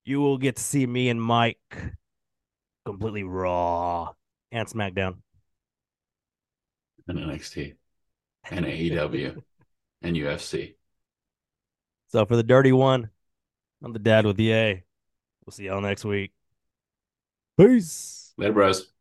You 0.06 0.20
will 0.20 0.40
get 0.40 0.56
to 0.56 0.64
see 0.64 0.88
me 0.88 1.10
and 1.10 1.22
Mike 1.22 1.60
completely 2.86 3.24
raw 3.24 4.14
and 4.52 4.68
SmackDown. 4.68 5.18
and 7.08 7.20
NXT 7.20 7.76
and 8.50 8.66
AEW 8.66 9.44
and 10.02 10.16
UFC. 10.16 10.76
So 12.08 12.26
for 12.26 12.36
the 12.36 12.44
dirty 12.44 12.72
one, 12.72 13.10
I'm 13.84 13.94
the 13.94 14.00
dad 14.00 14.26
with 14.26 14.38
the 14.38 14.54
A. 14.54 14.84
We'll 15.46 15.52
see 15.52 15.66
y'all 15.66 15.82
next 15.82 16.06
week. 16.06 16.32
Peace. 17.58 18.34
Later, 18.38 18.54
bros. 18.54 18.92